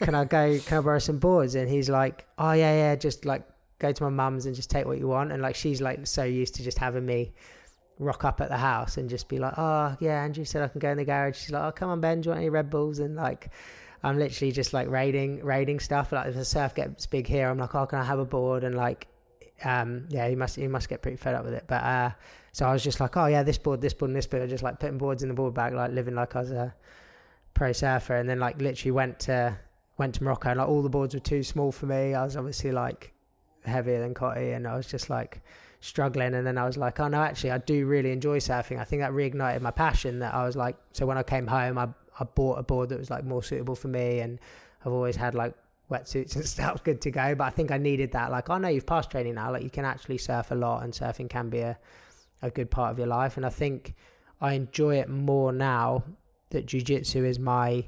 [0.01, 0.59] can I go?
[0.65, 1.55] Can I borrow some boards?
[1.55, 3.43] And he's like, oh yeah, yeah, just like
[3.79, 5.31] go to my mum's and just take what you want.
[5.31, 7.33] And like she's like so used to just having me
[7.97, 10.79] rock up at the house and just be like, oh yeah, Andrew said I can
[10.79, 11.37] go in the garage.
[11.37, 12.99] She's like, oh come on Ben, do you want any Red Bulls?
[12.99, 13.49] And like
[14.05, 16.11] I'm literally just like raiding raiding stuff.
[16.11, 18.63] Like if the surf gets big here, I'm like, oh, can I have a board?
[18.63, 19.07] And like,
[19.63, 21.63] um, yeah, you must he must get pretty fed up with it.
[21.67, 22.11] But uh,
[22.51, 24.43] so I was just like, oh yeah, this board, this board, and this board.
[24.43, 26.75] I just like putting boards in the board bag, like living like I was a
[27.55, 28.15] pro surfer.
[28.15, 29.57] And then like literally went to
[29.97, 32.13] went to Morocco, and like all the boards were too small for me.
[32.13, 33.11] I was obviously like
[33.63, 35.41] heavier than Cotty, and I was just like
[35.81, 36.35] struggling.
[36.35, 38.79] And then I was like, oh no, actually, I do really enjoy surfing.
[38.79, 40.19] I think that reignited my passion.
[40.19, 41.87] That I was like, so when I came home, I
[42.19, 44.39] I bought a board that was like more suitable for me, and
[44.85, 45.53] I've always had like
[45.91, 47.35] wetsuits and stuff good to go.
[47.35, 48.31] But I think I needed that.
[48.31, 49.51] Like, oh no, you've passed training now.
[49.51, 51.77] Like, you can actually surf a lot, and surfing can be a
[52.41, 53.37] a good part of your life.
[53.37, 53.95] And I think
[54.41, 56.03] I enjoy it more now
[56.49, 57.85] that jujitsu is my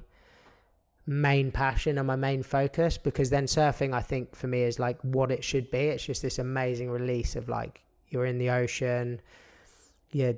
[1.06, 5.00] main passion and my main focus because then surfing I think for me is like
[5.04, 9.22] what it should be it's just this amazing release of like you're in the ocean
[10.12, 10.34] you're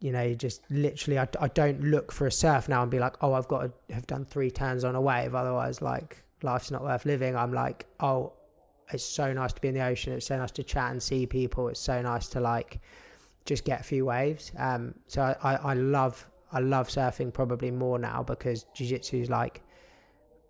[0.00, 3.16] you know, just literally, I, I don't look for a surf now and be like,
[3.20, 5.34] oh, I've got to have done three turns on a wave.
[5.34, 7.36] Otherwise, like, life's not worth living.
[7.36, 8.32] I'm like, oh,
[8.92, 10.14] it's so nice to be in the ocean.
[10.14, 11.68] It's so nice to chat and see people.
[11.68, 12.80] It's so nice to like
[13.44, 14.52] just get a few waves.
[14.56, 19.30] Um, so I, I, I love, I love surfing probably more now because jiu-jitsu is
[19.30, 19.62] like,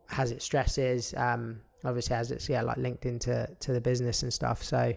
[0.06, 4.32] has its stresses, um, obviously has its, yeah, like linked into, to the business and
[4.32, 4.62] stuff.
[4.62, 4.94] So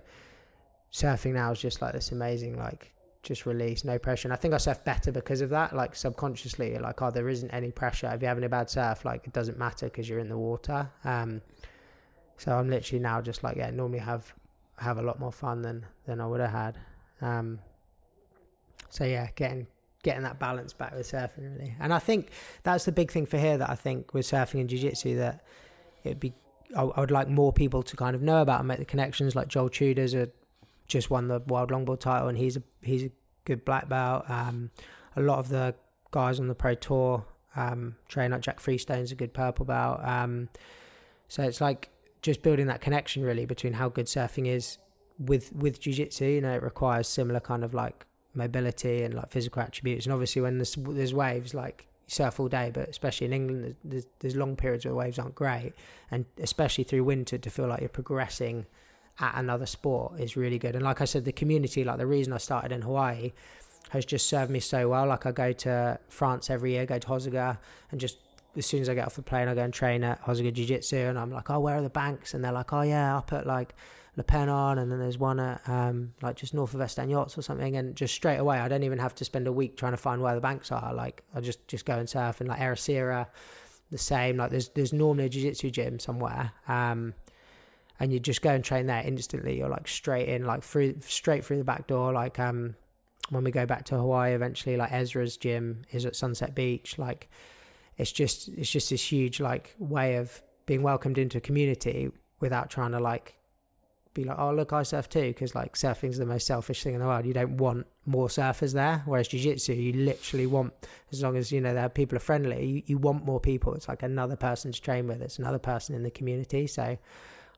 [0.91, 2.92] surfing now is just like this amazing, like,
[3.23, 4.27] just release, no pressure.
[4.27, 5.75] And I think I surf better because of that.
[5.75, 8.11] Like subconsciously, like, oh, there isn't any pressure.
[8.13, 10.89] If you're having a bad surf, like it doesn't matter because you're in the water.
[11.05, 11.41] Um,
[12.37, 14.33] so I'm literally now just like, yeah, normally have
[14.77, 16.77] have a lot more fun than than I would have had.
[17.21, 17.59] Um,
[18.89, 19.67] so yeah, getting
[20.03, 21.75] getting that balance back with surfing really.
[21.79, 22.29] And I think
[22.63, 25.45] that's the big thing for here that I think with surfing and jiu-jitsu that
[26.03, 26.33] it'd be
[26.75, 29.33] I, I would like more people to kind of know about and make the connections.
[29.33, 30.29] Like Joel Tudor's a
[30.93, 33.11] just won the world longboard title and he's a he's a
[33.45, 34.23] good black belt.
[34.29, 34.69] Um,
[35.15, 35.75] a lot of the
[36.11, 37.25] guys on the pro tour
[37.55, 39.99] um, train like Jack Freestone's a good purple belt.
[40.03, 40.49] Um,
[41.27, 41.89] so it's like
[42.21, 44.77] just building that connection really between how good surfing is
[45.19, 46.25] with with jiu-jitsu.
[46.25, 50.05] You know, it requires similar kind of like mobility and like physical attributes.
[50.05, 53.75] And obviously, when there's there's waves, like you surf all day, but especially in England,
[53.83, 55.73] there's, there's long periods where the waves aren't great,
[56.11, 58.67] and especially through winter, to feel like you're progressing
[59.19, 60.75] at another sport is really good.
[60.75, 63.31] And like I said, the community, like the reason I started in Hawaii,
[63.89, 65.07] has just served me so well.
[65.07, 67.57] Like I go to France every year, go to Hossegor,
[67.91, 68.17] and just
[68.55, 70.65] as soon as I get off the plane, I go and train at Hossegor Jiu
[70.65, 72.33] Jitsu, and I'm like, oh, where are the banks?
[72.33, 73.75] And they're like, oh yeah, up at like
[74.15, 77.75] Le Penon, and then there's one at um, like just north of Estagnots or something.
[77.75, 80.21] And just straight away, I don't even have to spend a week trying to find
[80.21, 80.93] where the banks are.
[80.93, 83.27] Like I just just go and surf, and like Ericeira,
[83.91, 84.37] the same.
[84.37, 86.51] Like there's there's normally a jiu jitsu gym somewhere.
[86.67, 87.13] Um,
[87.99, 89.57] and you just go and train there instantly.
[89.57, 92.13] You're like straight in, like through straight through the back door.
[92.13, 92.75] Like um,
[93.29, 96.97] when we go back to Hawaii eventually, like Ezra's gym is at Sunset Beach.
[96.97, 97.29] Like
[97.97, 102.69] it's just it's just this huge like way of being welcomed into a community without
[102.69, 103.35] trying to like
[104.13, 106.99] be like, oh look, I surf too, because like surfing's the most selfish thing in
[106.99, 107.25] the world.
[107.25, 110.73] You don't want more surfers there, whereas jiu-jitsu, you literally want,
[111.11, 113.73] as long as you know there people are friendly, you, you want more people.
[113.73, 115.21] It's like another person to train with.
[115.21, 116.67] It's another person in the community.
[116.67, 116.97] So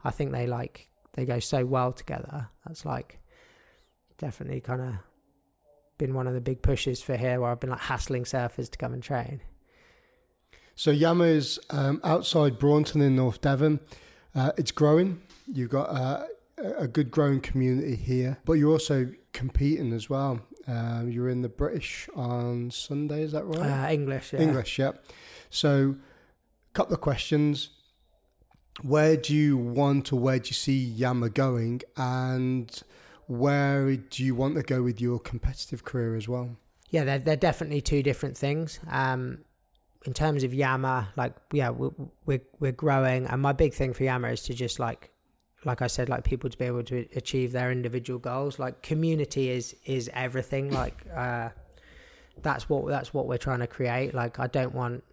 [0.05, 2.49] I think they like they go so well together.
[2.65, 3.19] That's like
[4.17, 4.93] definitely kind of
[5.97, 8.77] been one of the big pushes for here, where I've been like hassling surfers to
[8.77, 9.41] come and train.
[10.75, 13.79] So Yama is um, outside Braunton in North Devon.
[14.33, 15.21] Uh, it's growing.
[15.47, 16.25] You've got uh,
[16.57, 20.41] a good growing community here, but you're also competing as well.
[20.67, 23.59] Um, you're in the British on Sunday, is that right?
[23.59, 24.41] Uh, English, yeah.
[24.41, 24.91] English, yeah.
[25.49, 25.95] So,
[26.69, 27.69] a couple of questions.
[28.81, 31.81] Where do you want or where do you see Yama going?
[31.95, 32.69] And
[33.27, 36.57] where do you want to go with your competitive career as well?
[36.89, 38.79] Yeah, they're, they're definitely two different things.
[38.89, 39.39] Um,
[40.05, 41.91] in terms of Yama, like, yeah, we're,
[42.25, 43.25] we're, we're growing.
[43.25, 45.11] And my big thing for Yama is to just like
[45.65, 48.59] like I said, like people to be able to achieve their individual goals.
[48.59, 50.71] Like community is is everything.
[50.71, 51.49] Like uh,
[52.41, 54.13] that's what that's what we're trying to create.
[54.13, 55.03] Like I don't want,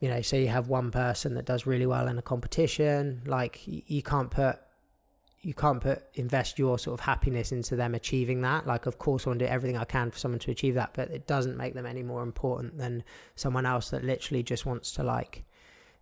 [0.00, 3.22] you know, say you have one person that does really well in a competition.
[3.26, 4.58] Like you, can't put
[5.42, 8.66] you can't put invest your sort of happiness into them achieving that.
[8.66, 10.90] Like, of course, I want to do everything I can for someone to achieve that,
[10.94, 13.02] but it doesn't make them any more important than
[13.34, 15.44] someone else that literally just wants to like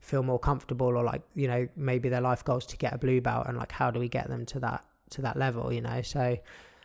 [0.00, 3.20] feel more comfortable or like you know maybe their life goals to get a blue
[3.20, 6.00] belt and like how do we get them to that to that level you know
[6.02, 6.36] so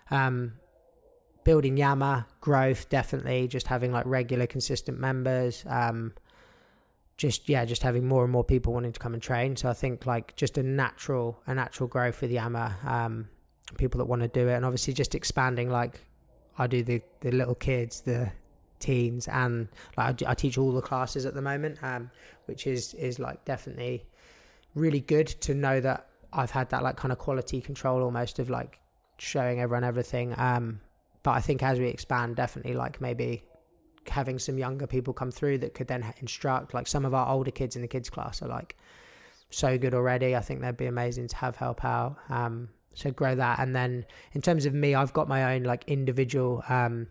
[0.09, 0.53] um
[1.43, 6.12] building yama growth definitely just having like regular consistent members um
[7.18, 9.55] just yeah just having more and more people wanting to come and train.
[9.55, 13.28] So i think like just a natural a natural growth with yama um
[13.78, 14.53] people that want to do it.
[14.53, 16.01] And obviously just expanding like
[16.57, 18.32] i do the the little kids the
[18.80, 22.09] teens and like I, I teach all the classes at the moment um
[22.45, 24.05] which is is like definitely
[24.76, 28.49] really good to know that I've had that like kind of quality control almost of
[28.49, 28.80] like
[29.18, 30.34] showing everyone everything.
[30.38, 30.80] Um
[31.24, 33.43] but I think as we expand definitely like maybe
[34.08, 37.52] having some younger people come through that could then instruct like some of our older
[37.52, 38.76] kids in the kids class are like
[39.49, 43.36] so good already I think they'd be amazing to have help out um so grow
[43.36, 47.08] that and then in terms of me I've got my own like individual um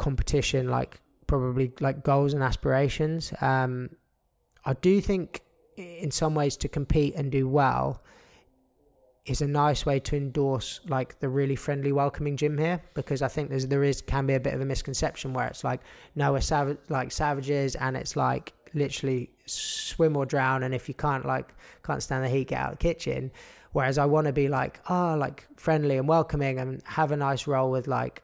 [0.00, 0.98] competition, like
[1.28, 3.32] probably like goals and aspirations.
[3.40, 3.90] Um,
[4.64, 5.42] I do think
[5.76, 8.02] in some ways to compete and do well
[9.26, 13.28] is a nice way to endorse like the really friendly welcoming gym here because I
[13.28, 15.80] think there's there is can be a bit of a misconception where it's like
[16.14, 20.94] no we're savage like savages and it's like literally swim or drown and if you
[20.94, 21.54] can't like
[21.84, 23.30] can't stand the heat get out of the kitchen.
[23.72, 27.46] Whereas I want to be like oh like friendly and welcoming and have a nice
[27.46, 28.22] role with like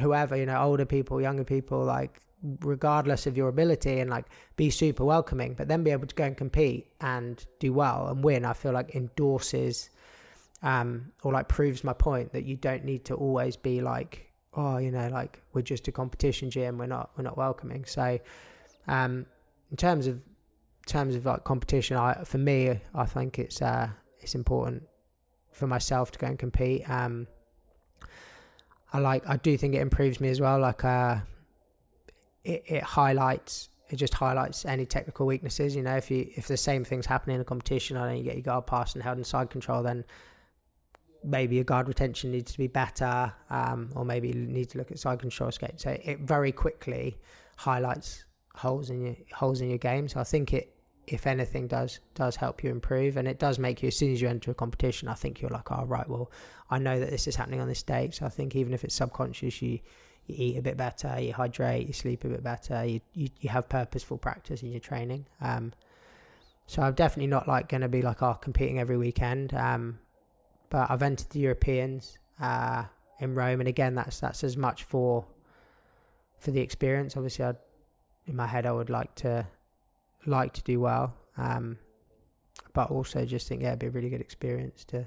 [0.00, 2.20] whoever, you know, older people, younger people, like
[2.60, 4.26] regardless of your ability and like
[4.56, 8.24] be super welcoming, but then be able to go and compete and do well and
[8.24, 9.90] win, I feel like endorses
[10.62, 14.78] um or like proves my point that you don't need to always be like, oh,
[14.78, 17.84] you know, like we're just a competition gym, we're not we're not welcoming.
[17.84, 18.18] So
[18.88, 19.26] um
[19.70, 23.88] in terms of in terms of like competition, I for me I think it's uh
[24.20, 24.82] it's important
[25.50, 26.88] for myself to go and compete.
[26.88, 27.26] Um
[28.92, 30.60] I like I do think it improves me as well.
[30.60, 31.18] Like uh,
[32.44, 35.74] it it highlights it just highlights any technical weaknesses.
[35.74, 38.34] You know, if you if the same things happen in a competition, and you get
[38.34, 40.04] your guard passed and held in side control, then
[41.24, 44.90] maybe your guard retention needs to be better, um, or maybe you need to look
[44.90, 45.80] at side control skate.
[45.80, 47.18] So it very quickly
[47.56, 50.08] highlights holes in your holes in your game.
[50.08, 50.72] So I think it
[51.06, 54.20] if anything does does help you improve and it does make you as soon as
[54.20, 56.30] you enter a competition i think you're like oh right well
[56.70, 58.94] i know that this is happening on this date so i think even if it's
[58.94, 59.80] subconscious you
[60.26, 63.50] you eat a bit better you hydrate you sleep a bit better you you, you
[63.50, 65.72] have purposeful practice in your training um
[66.66, 69.98] so i'm definitely not like going to be like oh competing every weekend um
[70.72, 72.82] but i've entered the europeans uh
[73.20, 75.24] in rome and again that's that's as much for
[76.38, 77.52] for the experience obviously i
[78.26, 79.46] in my head i would like to
[80.26, 81.78] like to do well, um,
[82.72, 85.06] but also just think yeah, it'd be a really good experience to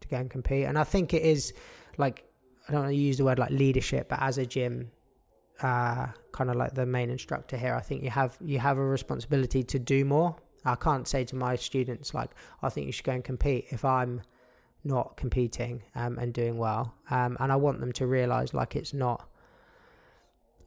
[0.00, 0.64] to go and compete.
[0.64, 1.52] And I think it is
[1.98, 2.24] like
[2.68, 4.90] I don't want to use the word like leadership, but as a gym,
[5.62, 8.84] uh, kind of like the main instructor here, I think you have you have a
[8.84, 10.36] responsibility to do more.
[10.64, 12.30] I can't say to my students like
[12.62, 14.22] I think you should go and compete if I'm
[14.84, 16.94] not competing um, and doing well.
[17.10, 19.28] Um, and I want them to realize like it's not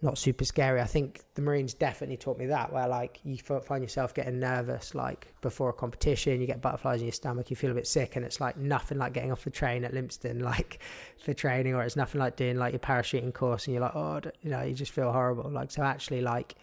[0.01, 0.81] not super scary.
[0.81, 4.93] I think the Marines definitely taught me that, where like you find yourself getting nervous,
[4.93, 8.15] like before a competition, you get butterflies in your stomach, you feel a bit sick,
[8.15, 10.79] and it's like nothing like getting off the train at Lympstone, like
[11.23, 14.21] for training, or it's nothing like doing like your parachuting course, and you're like, oh,
[14.41, 15.49] you know, you just feel horrible.
[15.49, 16.55] Like so, actually, like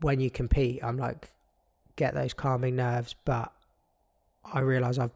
[0.00, 1.28] when you compete, I'm like,
[1.96, 3.52] get those calming nerves, but
[4.44, 5.12] I realize I've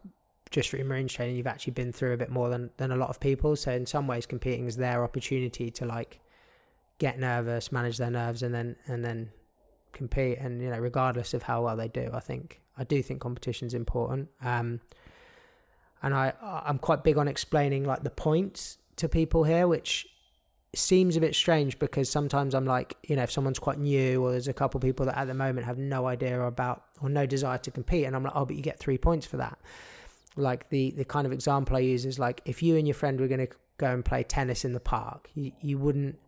[0.54, 3.10] just through marine training, you've actually been through a bit more than than a lot
[3.10, 3.56] of people.
[3.56, 6.20] So in some ways, competing is their opportunity to like
[6.98, 9.30] get nervous, manage their nerves, and then and then
[9.92, 10.38] compete.
[10.38, 13.74] And you know, regardless of how well they do, I think I do think competition's
[13.74, 14.28] important.
[14.42, 14.80] Um,
[16.04, 20.06] and I I'm quite big on explaining like the points to people here, which
[20.72, 24.30] seems a bit strange because sometimes I'm like, you know, if someone's quite new or
[24.30, 27.26] there's a couple of people that at the moment have no idea about or no
[27.26, 29.58] desire to compete, and I'm like, oh, but you get three points for that.
[30.36, 33.20] Like the the kind of example I use is like if you and your friend
[33.20, 36.18] were going to go and play tennis in the park, you, you wouldn't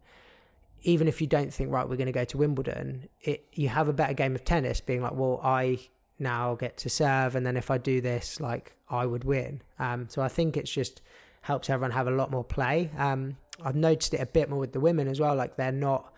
[0.83, 3.89] even if you don't think right we're going to go to Wimbledon, it you have
[3.89, 5.81] a better game of tennis being like, well, I
[6.19, 9.63] now get to serve, and then if I do this, like I would win.
[9.79, 11.03] Um, so I think it's just
[11.43, 12.91] helps everyone have a lot more play.
[12.97, 15.35] Um, I've noticed it a bit more with the women as well.
[15.35, 16.13] Like they're not.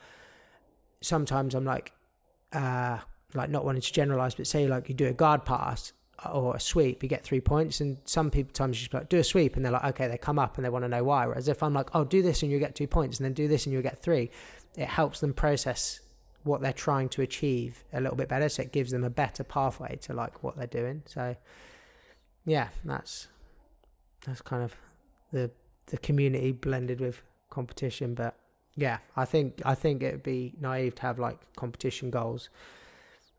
[1.00, 1.92] Sometimes I'm like,
[2.52, 2.98] uh,
[3.34, 5.92] like not wanting to generalize, but say like you do a guard pass
[6.26, 7.80] or a sweep, you get three points.
[7.80, 10.18] And some people times you just like do a sweep, and they're like, okay, they
[10.18, 11.26] come up and they want to know why.
[11.26, 13.48] Whereas if I'm like, oh, do this and you get two points, and then do
[13.48, 14.30] this and you get three,
[14.76, 16.00] it helps them process
[16.44, 18.48] what they're trying to achieve a little bit better.
[18.48, 21.02] So it gives them a better pathway to like what they're doing.
[21.06, 21.36] So
[22.44, 23.28] yeah, that's
[24.24, 24.74] that's kind of
[25.32, 25.50] the
[25.86, 28.14] the community blended with competition.
[28.14, 28.34] But
[28.74, 32.48] yeah, I think I think it'd be naive to have like competition goals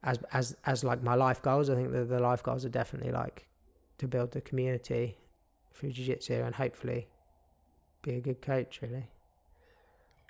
[0.03, 1.69] as as as like my life goals.
[1.69, 3.47] I think the the life goals are definitely like
[3.97, 5.17] to build the community
[5.73, 7.07] through jiu-jitsu and hopefully
[8.01, 9.07] be a good coach really.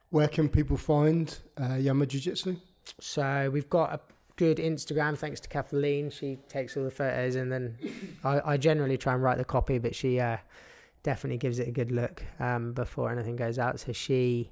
[0.09, 2.55] Where can people find uh, Yama Jiu Jitsu?
[2.99, 3.99] So we've got a
[4.38, 6.09] good Instagram thanks to Kathleen.
[6.09, 7.78] She takes all the photos and then
[8.24, 10.38] I, I generally try and write the copy, but she uh,
[11.03, 13.80] definitely gives it a good look um, before anything goes out.
[13.80, 14.49] So she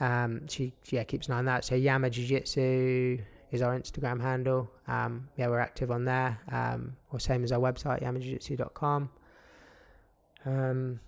[0.00, 1.64] um, she yeah keeps an eye on that.
[1.64, 3.18] So Yama Jiu Jitsu
[3.54, 4.70] is our Instagram handle.
[4.88, 6.38] Um, yeah, we're active on there.
[6.50, 9.10] Um, or same as our website, yamajiujitsu.com.
[10.44, 11.00] Um,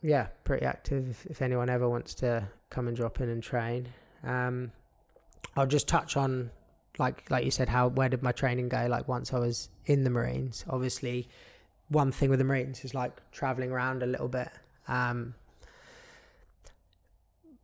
[0.00, 3.88] yeah, pretty active if, if, anyone ever wants to come and drop in and train.
[4.22, 4.72] Um,
[5.56, 6.50] I'll just touch on
[6.98, 8.86] like like you said, how where did my training go?
[8.88, 11.28] Like once I was in the Marines, obviously
[11.88, 14.50] one thing with the Marines is like traveling around a little bit.
[14.88, 15.34] Um,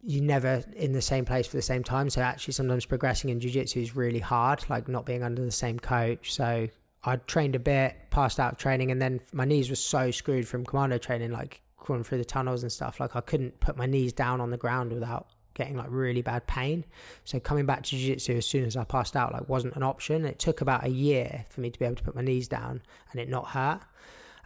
[0.02, 2.10] you never in the same place for the same time.
[2.10, 5.78] So actually, sometimes progressing in jiu-jitsu is really hard, like not being under the same
[5.78, 6.32] coach.
[6.32, 6.68] So
[7.04, 10.64] I trained a bit, passed out training, and then my knees were so screwed from
[10.64, 13.00] commando training, like crawling through the tunnels and stuff.
[13.00, 16.46] Like I couldn't put my knees down on the ground without getting like really bad
[16.46, 16.84] pain.
[17.24, 20.24] So coming back to jiu-jitsu as soon as I passed out like wasn't an option.
[20.24, 22.80] It took about a year for me to be able to put my knees down
[23.10, 23.80] and it not hurt.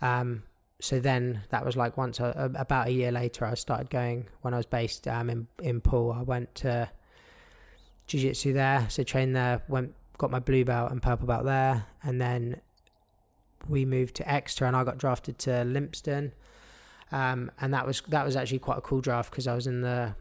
[0.00, 0.42] Um,
[0.84, 4.52] so then that was like once a, about a year later I started going when
[4.52, 6.90] I was based um, in in Poole I went to
[8.06, 8.86] jiu-jitsu there.
[8.90, 11.86] So trained there went got my blue belt and purple belt there.
[12.02, 12.60] And then
[13.66, 16.32] we moved to Exeter and I got drafted to Lympstone
[17.12, 19.80] um, and that was that was actually quite a cool draft because I was in
[19.80, 20.14] the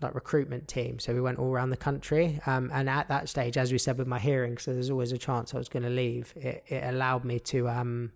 [0.00, 1.00] like recruitment team.
[1.00, 2.40] So we went all around the country.
[2.46, 5.18] Um, and at that stage as we said with my hearing so there's always a
[5.18, 8.12] chance I was going to leave it, it allowed me to um,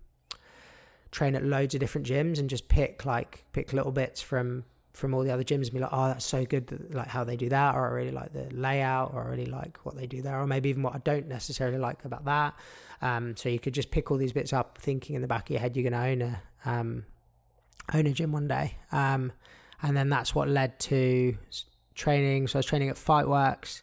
[1.11, 5.13] train at loads of different gyms and just pick like pick little bits from from
[5.13, 7.47] all the other gyms and be like, oh, that's so good, like how they do
[7.49, 10.39] that, or I really like the layout, or I really like what they do there,
[10.39, 12.53] or maybe even what I don't necessarily like about that.
[13.01, 15.51] Um, so you could just pick all these bits up, thinking in the back of
[15.51, 17.05] your head you're going to own a um,
[17.93, 19.31] own a gym one day, um,
[19.81, 21.37] and then that's what led to
[21.95, 22.47] training.
[22.47, 23.81] So I was training at Fightworks,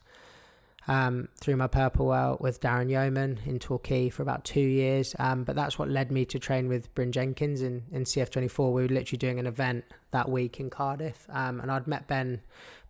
[0.89, 5.14] um, through my purple belt with Darren Yeoman in Torquay for about two years.
[5.18, 8.72] Um, but that's what led me to train with Bryn Jenkins in, in CF24.
[8.72, 11.26] We were literally doing an event that week in Cardiff.
[11.30, 12.41] Um, and I'd met Ben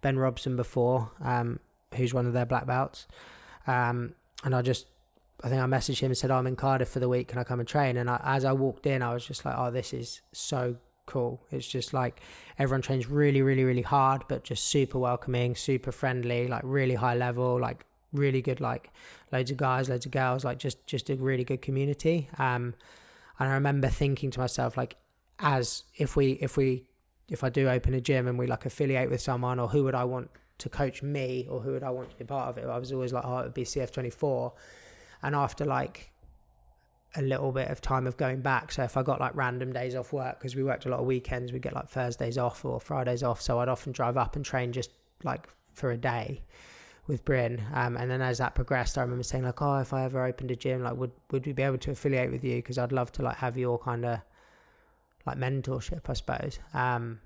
[0.03, 1.59] Ben Robson before, um,
[1.95, 3.07] who's one of their black belts.
[3.67, 4.87] Um, and I just,
[5.43, 7.29] I think I messaged him and said, oh, I'm in Cardiff for the week.
[7.29, 7.97] Can I come and train?
[7.97, 10.77] And I, as I walked in, I was just like, oh, this is so
[11.07, 11.41] cool.
[11.51, 12.21] It's just like
[12.59, 17.15] everyone trains really, really, really hard, but just super welcoming, super friendly, like really high
[17.15, 18.91] level, like really good, like
[19.33, 22.29] loads of guys, loads of girls, like just just a really good community.
[22.39, 22.75] Um,
[23.39, 24.97] and I remember thinking to myself, like,
[25.39, 26.85] as if we if we
[27.29, 29.95] if I do open a gym and we like affiliate with someone, or who would
[29.95, 32.67] I want to coach me, or who would I want to be part of it?
[32.67, 34.53] I was always like, oh, it would be CF24.
[35.23, 36.11] And after like
[37.17, 38.73] a little bit of time of going back.
[38.73, 41.07] So if I got like random days off work, because we worked a lot of
[41.07, 43.41] weekends, we get like Thursdays off or Fridays off.
[43.41, 44.91] So I'd often drive up and train just
[45.25, 46.43] like for a day
[47.07, 47.63] with Bryn.
[47.73, 50.51] Um, and then as that progressed, I remember saying like, oh, if I ever opened
[50.51, 52.57] a gym, like, would would we be able to affiliate with you?
[52.57, 54.21] Because I'd love to like have your kind of
[55.25, 56.59] like mentorship, I suppose.
[56.75, 57.21] Um,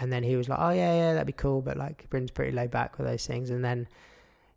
[0.00, 1.60] and then he was like, oh yeah, yeah, that'd be cool.
[1.62, 3.50] But like Bryn's pretty laid back with those things.
[3.50, 3.86] And then,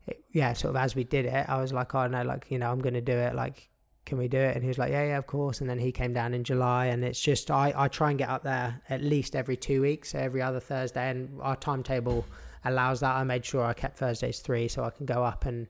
[0.07, 2.57] it, yeah, sort of as we did it, I was like, oh no, like you
[2.57, 3.35] know, I'm gonna do it.
[3.35, 3.69] Like
[4.07, 4.55] can we do it?
[4.55, 5.61] And he was like, yeah, yeah, of course.
[5.61, 8.29] And then he came down in July, and it's just I I try and get
[8.29, 12.25] up there at least every two weeks, every other Thursday, and our timetable
[12.65, 13.15] allows that.
[13.15, 15.67] I made sure I kept Thursdays three, so I can go up and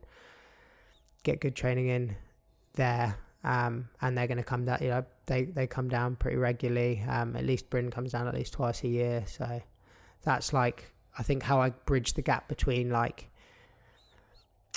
[1.24, 2.16] get good training in
[2.76, 3.18] there.
[3.44, 4.78] Um, and they're going to come down.
[4.82, 7.04] You know, they they come down pretty regularly.
[7.10, 9.24] Um, at least Bryn comes down at least twice a year.
[9.26, 9.62] So
[10.24, 13.30] that's like I think how I bridge the gap between like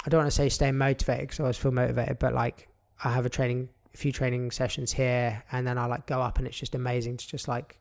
[0.07, 2.70] I don't want to say staying motivated because I always feel motivated, but like
[3.05, 6.39] I have a training, a few training sessions here, and then I like go up,
[6.39, 7.79] and it's just amazing to just like,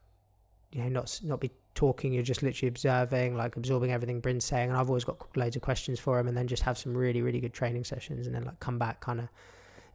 [0.71, 2.13] you know, not not be talking.
[2.13, 5.61] You're just literally observing, like absorbing everything Bryn's saying, and I've always got loads of
[5.61, 8.43] questions for him, and then just have some really really good training sessions, and then
[8.43, 9.27] like come back kind of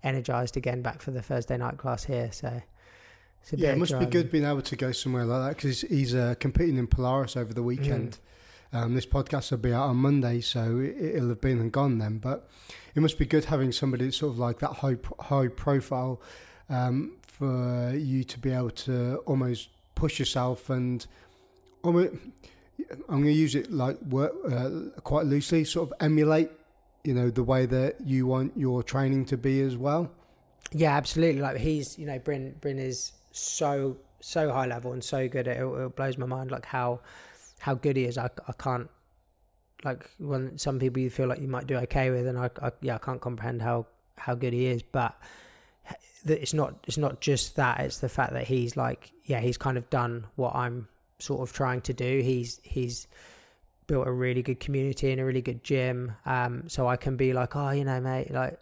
[0.02, 2.30] energized again back for the Thursday night class here.
[2.32, 2.60] So.
[3.52, 6.34] yeah, it must be good being able to go somewhere like that because he's uh,
[6.40, 8.12] competing in Polaris over the weekend.
[8.12, 8.18] Mm
[8.74, 11.98] um, this podcast will be out on Monday, so it, will have been and gone
[11.98, 12.18] then.
[12.18, 12.48] But
[12.96, 16.20] it must be good having somebody sort of like that high high profile
[16.68, 21.06] um, for you to be able to almost push yourself and
[21.84, 22.14] almost,
[23.08, 26.50] I'm going to use it like work, uh, quite loosely, sort of emulate,
[27.04, 30.10] you know, the way that you want your training to be as well.
[30.72, 31.40] Yeah, absolutely.
[31.40, 35.46] Like he's, you know, Bryn Bryn is so so high level and so good.
[35.46, 37.00] It, it blows my mind like how
[37.64, 38.90] how good he is, I, I can't
[39.84, 42.72] like when some people you feel like you might do okay with, and I, I
[42.82, 43.86] yeah I can't comprehend how
[44.18, 45.16] how good he is, but
[46.26, 49.78] it's not it's not just that it's the fact that he's like yeah he's kind
[49.78, 50.88] of done what I'm
[51.20, 52.20] sort of trying to do.
[52.20, 53.06] He's he's
[53.86, 57.32] built a really good community and a really good gym um so I can be
[57.32, 58.58] like oh you know mate like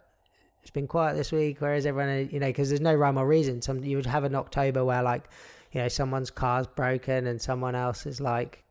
[0.61, 2.29] it's been quiet this week whereas everyone?
[2.31, 3.61] You know because there's no rhyme or reason.
[3.61, 5.25] Some you would have an October where like
[5.73, 8.63] you know someone's car's broken and someone else is like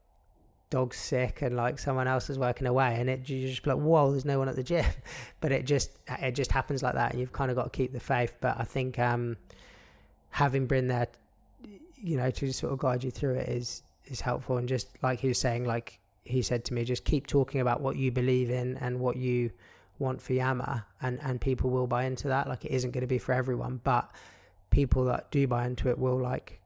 [0.73, 4.11] dog's sick and like someone else is working away and it you just like whoa
[4.11, 4.85] there's no one at the gym.
[5.43, 7.93] But it just it just happens like that and you've kind of got to keep
[7.93, 8.35] the faith.
[8.41, 9.37] But i think um
[10.31, 11.09] having been there
[12.03, 14.57] you know to sort of guide you through it is is helpful.
[14.57, 17.83] And just like he was saying like he said to me just keep talking about
[17.83, 19.51] what you believe in and what you
[19.99, 22.49] want for yama and and people will buy into that.
[22.49, 24.11] Like it isn't going to be for everyone but
[24.71, 26.61] people that do buy into it will like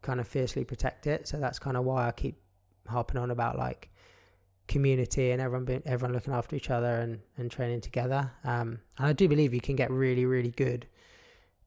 [0.00, 1.28] kind of fiercely protect it.
[1.28, 2.36] So that's kind of why i keep
[2.86, 3.90] harping on about like
[4.66, 8.30] community and everyone being, everyone looking after each other and, and training together.
[8.44, 10.86] Um, and I do believe you can get really, really good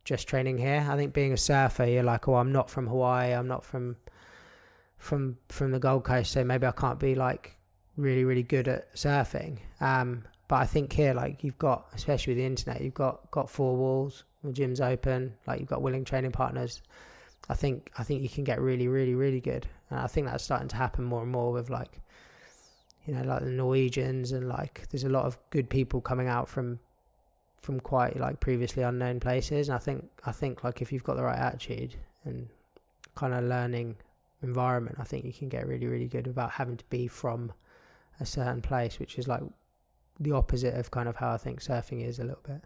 [0.04, 0.88] just training here.
[0.90, 3.98] I think being a surfer, you're like, oh, I'm not from Hawaii, I'm not from
[4.98, 7.56] from from the Gold Coast, so maybe I can't be like
[7.98, 9.60] really, really good at surfing.
[9.82, 13.50] Um, but I think here, like you've got, especially with the internet, you've got got
[13.50, 16.82] four walls, the gym's open, like you've got willing training partners.
[17.50, 19.68] I think I think you can get really, really, really good.
[19.90, 22.00] And I think that's starting to happen more and more with like,
[23.06, 26.50] you know, like the Norwegians and like there's a lot of good people coming out
[26.50, 26.80] from
[27.62, 29.70] from quite like previously unknown places.
[29.70, 31.96] And I think I think like if you've got the right attitude
[32.26, 32.48] and
[33.16, 33.96] kind of learning
[34.44, 37.54] environment, I think you can get really, really good without having to be from
[38.20, 39.42] a certain place, which is like
[40.20, 42.62] the opposite of kind of how I think surfing is a little bit.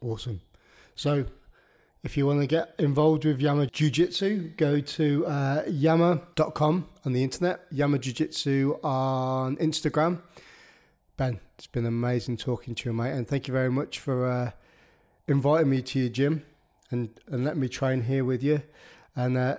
[0.00, 0.40] Awesome.
[0.94, 1.26] So
[2.02, 7.12] if you want to get involved with Yama Jiu Jitsu, go to uh, yama.com on
[7.12, 10.20] the internet, Yama Jiu Jitsu on Instagram.
[11.18, 14.50] Ben, it's been amazing talking to you, mate, and thank you very much for uh,
[15.28, 16.42] inviting me to your gym
[16.90, 18.62] and, and letting me train here with you.
[19.14, 19.58] And uh,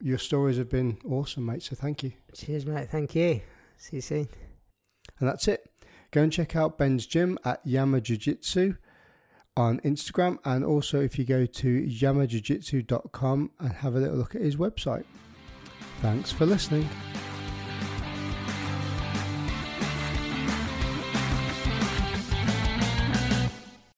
[0.00, 2.12] your stories have been awesome, mate, so thank you.
[2.34, 2.88] Cheers, mate.
[2.88, 3.40] Thank you.
[3.78, 4.28] See you soon.
[5.18, 5.68] And that's it.
[6.12, 8.76] Go and check out Ben's gym at Yama Jiu Jitsu
[9.56, 10.38] on Instagram.
[10.44, 15.04] And also, if you go to yamajiujitsu.com and have a little look at his website.
[16.00, 16.88] Thanks for listening.